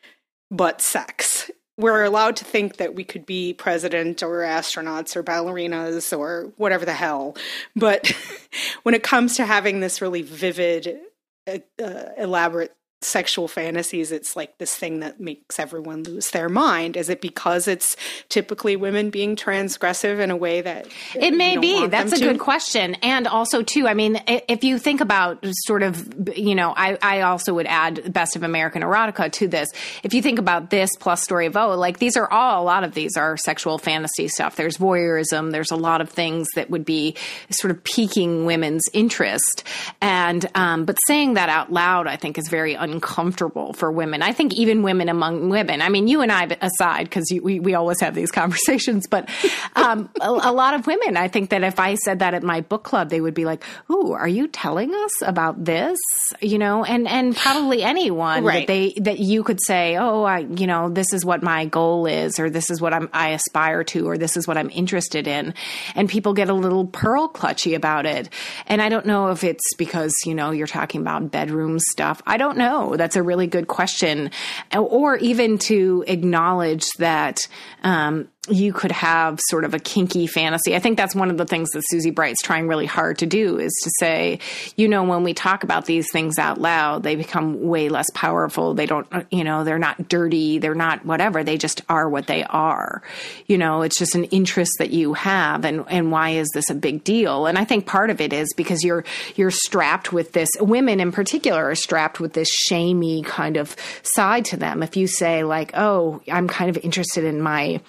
[0.52, 1.50] but sex?
[1.76, 6.86] We're allowed to think that we could be president or astronauts or ballerinas or whatever
[6.86, 7.36] the hell.
[7.76, 8.12] But
[8.84, 11.00] when it comes to having this really vivid,
[11.48, 16.96] uh, uh elaborate sexual fantasies it's like this thing that makes everyone lose their mind.
[16.96, 17.96] Is it because it's
[18.30, 21.88] typically women being transgressive in a way that it may be.
[21.88, 22.26] that's a to?
[22.26, 22.96] good question.
[22.96, 27.22] And also too i mean if you think about sort of you know i, I
[27.22, 29.70] also would add best of american erotica to this.
[30.04, 32.84] If you think about this plus story of o like these are all a lot
[32.84, 34.56] of these are sexual fantasy stuff.
[34.56, 35.52] There's voyeurism.
[35.52, 37.16] There's a lot of things that would be
[37.50, 39.64] sort of piquing women's interest.
[40.02, 44.22] And um, but saying that out loud i think is very un uncomfortable for women.
[44.22, 45.82] I think even women among women.
[45.82, 49.30] I mean, you and I aside, because we we always have these conversations, but
[49.76, 51.18] um, a, a, lot of women.
[51.18, 53.64] I think that if I said that at my book club, they would be like,
[53.90, 55.98] "Ooh, are you telling us about this?"
[56.40, 58.68] You know, and and probably anyone right.
[58.68, 62.06] that they that you could say, "Oh, I, you know, this is what my goal
[62.06, 65.28] is, or this is what I'm, I aspire to, or this is what I'm interested
[65.28, 65.54] in,"
[65.96, 68.30] and people get a little pearl clutchy about it.
[68.68, 72.22] And I don't know if it's because you know you're talking about bedroom stuff.
[72.28, 72.83] I don't know.
[72.92, 74.32] That's a really good question,
[74.76, 77.48] or even to acknowledge that
[77.84, 80.76] um, you could have sort of a kinky fantasy.
[80.76, 83.58] I think that's one of the things that Susie Bright's trying really hard to do
[83.58, 84.40] is to say,
[84.76, 88.74] you know, when we talk about these things out loud, they become way less powerful.
[88.74, 90.58] They don't, uh, you know, they're not dirty.
[90.58, 91.42] They're not whatever.
[91.46, 93.02] They just are what they are.
[93.48, 95.64] You know, it's just an interest that you have.
[95.64, 97.46] And, and why is this a big deal?
[97.46, 99.06] And I think part of it is because you're,
[99.38, 104.44] you're strapped with this, women in particular are strapped with this shamey kind of side
[104.46, 104.84] to them.
[104.84, 107.80] If you say like, oh, I'm kind of interested in my,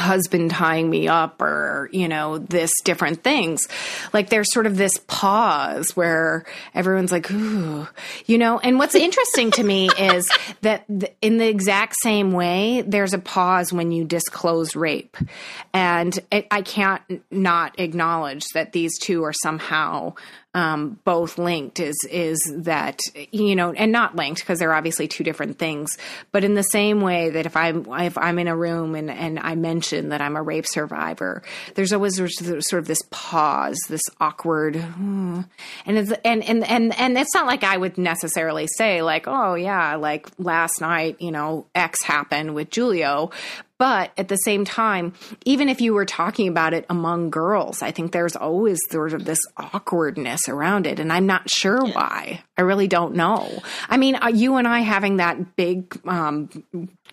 [0.00, 3.68] husband tying me up or you know this different things.
[4.12, 6.44] Like there's sort of this pause where
[6.74, 7.86] everyone's like ooh
[8.26, 8.58] you know?
[8.58, 10.30] And what's interesting to me is
[10.62, 10.86] that
[11.20, 15.16] in the exact same way there's a pause when you disclose rape.
[15.72, 20.14] And it, i can't not acknowledge that these two are somehow
[20.52, 22.98] um, both linked is is that
[23.30, 25.96] you know and not linked because they're obviously two different things
[26.32, 29.38] but in the same way that if i'm if i'm in a room and and
[29.38, 31.42] i mention that i'm a rape survivor
[31.76, 35.42] there's always sort of this pause this awkward hmm.
[35.86, 39.54] and it's and and and and it's not like i would necessarily say like oh
[39.54, 43.30] yeah like last night you know x happened with julio
[43.80, 45.14] but at the same time,
[45.46, 49.24] even if you were talking about it among girls, I think there's always sort of
[49.24, 51.00] this awkwardness around it.
[51.00, 51.94] And I'm not sure yeah.
[51.94, 52.44] why.
[52.58, 53.62] I really don't know.
[53.88, 56.50] I mean, uh, you and I having that big, um,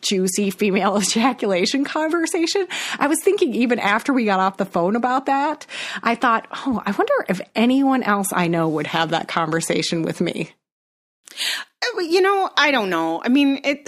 [0.02, 2.68] juicy female ejaculation conversation.
[2.99, 5.65] I was thinking even after we got off the phone about that,
[6.03, 10.19] I thought, oh, I wonder if anyone else I know would have that conversation with
[10.19, 10.52] me.
[11.81, 13.22] Uh, you know, I don't know.
[13.23, 13.88] I mean, it.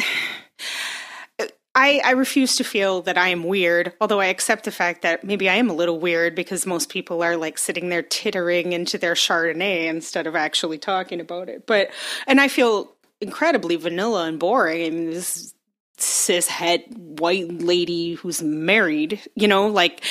[1.80, 5.24] I, I refuse to feel that I am weird, although I accept the fact that
[5.24, 8.98] maybe I am a little weird because most people are like sitting there tittering into
[8.98, 11.66] their Chardonnay instead of actually talking about it.
[11.66, 11.90] But,
[12.28, 12.92] and I feel
[13.22, 14.86] incredibly vanilla and boring.
[14.86, 15.54] I mean, this
[15.98, 20.04] cis het white lady who's married, you know, like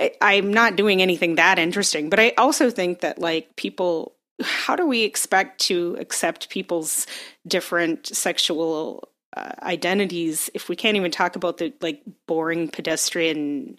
[0.00, 2.10] I, I'm not doing anything that interesting.
[2.10, 7.06] But I also think that like people, how do we expect to accept people's
[7.46, 13.76] different sexual uh, identities if we can't even talk about the like boring pedestrian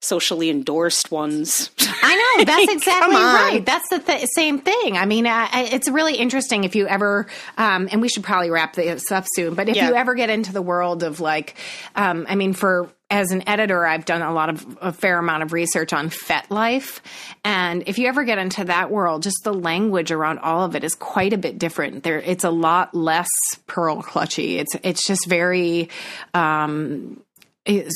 [0.00, 1.70] socially endorsed ones.
[1.80, 3.64] I know that's exactly right.
[3.64, 4.96] That's the th- same thing.
[4.96, 7.26] I mean, uh, it's really interesting if you ever,
[7.56, 9.54] um, and we should probably wrap this up soon.
[9.54, 9.88] But if yeah.
[9.88, 11.56] you ever get into the world of like,
[11.96, 15.42] um, I mean, for as an editor, I've done a lot of a fair amount
[15.42, 17.00] of research on FetLife,
[17.42, 20.84] and if you ever get into that world, just the language around all of it
[20.84, 22.02] is quite a bit different.
[22.02, 23.28] There, it's a lot less
[23.66, 24.58] pearl clutchy.
[24.58, 25.88] It's it's just very.
[26.34, 27.22] Um,
[27.68, 27.94] is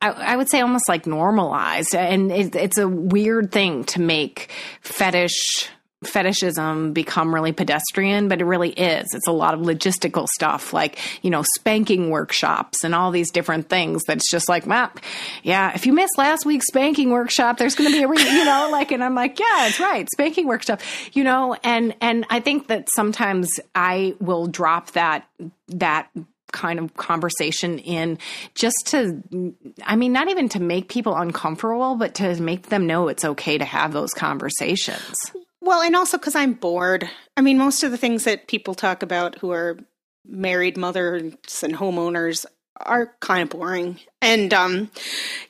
[0.00, 4.50] I, I, would say almost like normalized, and it, it's a weird thing to make
[4.80, 5.70] fetish
[6.04, 9.06] fetishism become really pedestrian, but it really is.
[9.14, 13.68] It's a lot of logistical stuff like, you know, spanking workshops and all these different
[13.68, 14.90] things that's just like, well,
[15.42, 18.44] yeah, if you missed last week's spanking workshop, there's going to be a, re-, you
[18.44, 20.08] know, like, and I'm like, yeah, it's right.
[20.12, 20.80] Spanking workshop,
[21.12, 25.26] you know, and, and I think that sometimes I will drop that,
[25.68, 26.08] that
[26.52, 28.18] kind of conversation in
[28.54, 29.22] just to
[29.84, 33.58] i mean not even to make people uncomfortable but to make them know it's okay
[33.58, 37.08] to have those conversations well, and also because I'm bored.
[37.36, 39.78] I mean, most of the things that people talk about who are
[40.26, 42.44] married mothers and homeowners
[42.80, 44.00] are kind of boring.
[44.20, 44.90] And, um,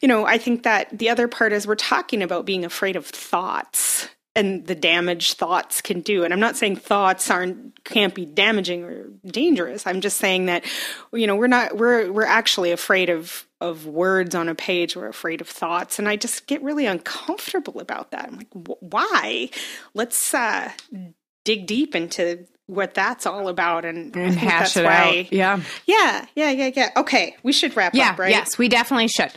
[0.02, 3.06] you know, I think that the other part is we're talking about being afraid of
[3.06, 6.24] thoughts and the damage thoughts can do.
[6.24, 9.86] And I'm not saying thoughts aren't can't be damaging or dangerous.
[9.86, 10.64] I'm just saying that
[11.12, 14.96] you know we're not we're we're actually afraid of of words on a page.
[14.96, 18.28] We're afraid of thoughts, and I just get really uncomfortable about that.
[18.28, 18.48] I'm like,
[18.80, 19.50] why?
[19.94, 20.70] Let's uh,
[21.44, 25.32] dig deep into what that's all about and, and hash it why, out.
[25.32, 26.90] Yeah, yeah, yeah, yeah, yeah.
[26.96, 28.30] Okay, we should wrap yeah, up, right?
[28.30, 29.32] Yes, we definitely should.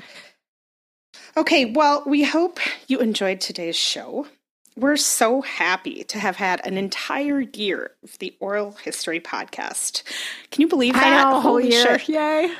[1.37, 4.25] Okay, well, we hope you enjoyed today's show.
[4.77, 10.03] We're so happy to have had an entire year of the Oral History Podcast.
[10.51, 11.31] Can you believe that?
[11.31, 11.97] Know, whole year.
[11.99, 12.09] Shit.
[12.09, 12.51] Yay.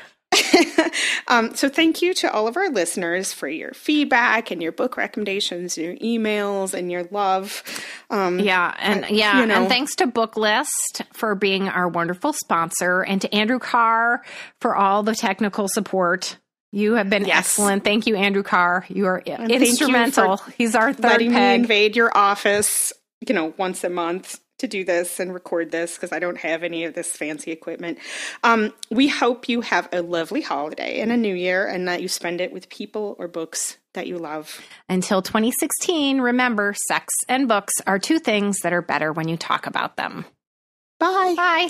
[1.28, 4.96] um, so thank you to all of our listeners for your feedback and your book
[4.96, 7.62] recommendations, your emails, and your love.
[8.10, 9.54] Um, yeah, and yeah, you know.
[9.54, 14.22] and thanks to Booklist for being our wonderful sponsor, and to Andrew Carr
[14.60, 16.38] for all the technical support.
[16.72, 17.38] You have been yes.
[17.38, 17.84] excellent.
[17.84, 18.84] Thank you, Andrew Carr.
[18.88, 20.40] You are and instrumental.
[20.46, 21.60] You He's our third letting peg.
[21.60, 22.92] me invade your office,
[23.26, 26.62] you know, once a month to do this and record this because I don't have
[26.62, 27.98] any of this fancy equipment.
[28.42, 32.08] Um, we hope you have a lovely holiday and a new year and that you
[32.08, 34.60] spend it with people or books that you love.
[34.88, 39.66] Until 2016, remember sex and books are two things that are better when you talk
[39.66, 40.24] about them.
[40.98, 41.34] Bye.
[41.36, 41.68] Bye.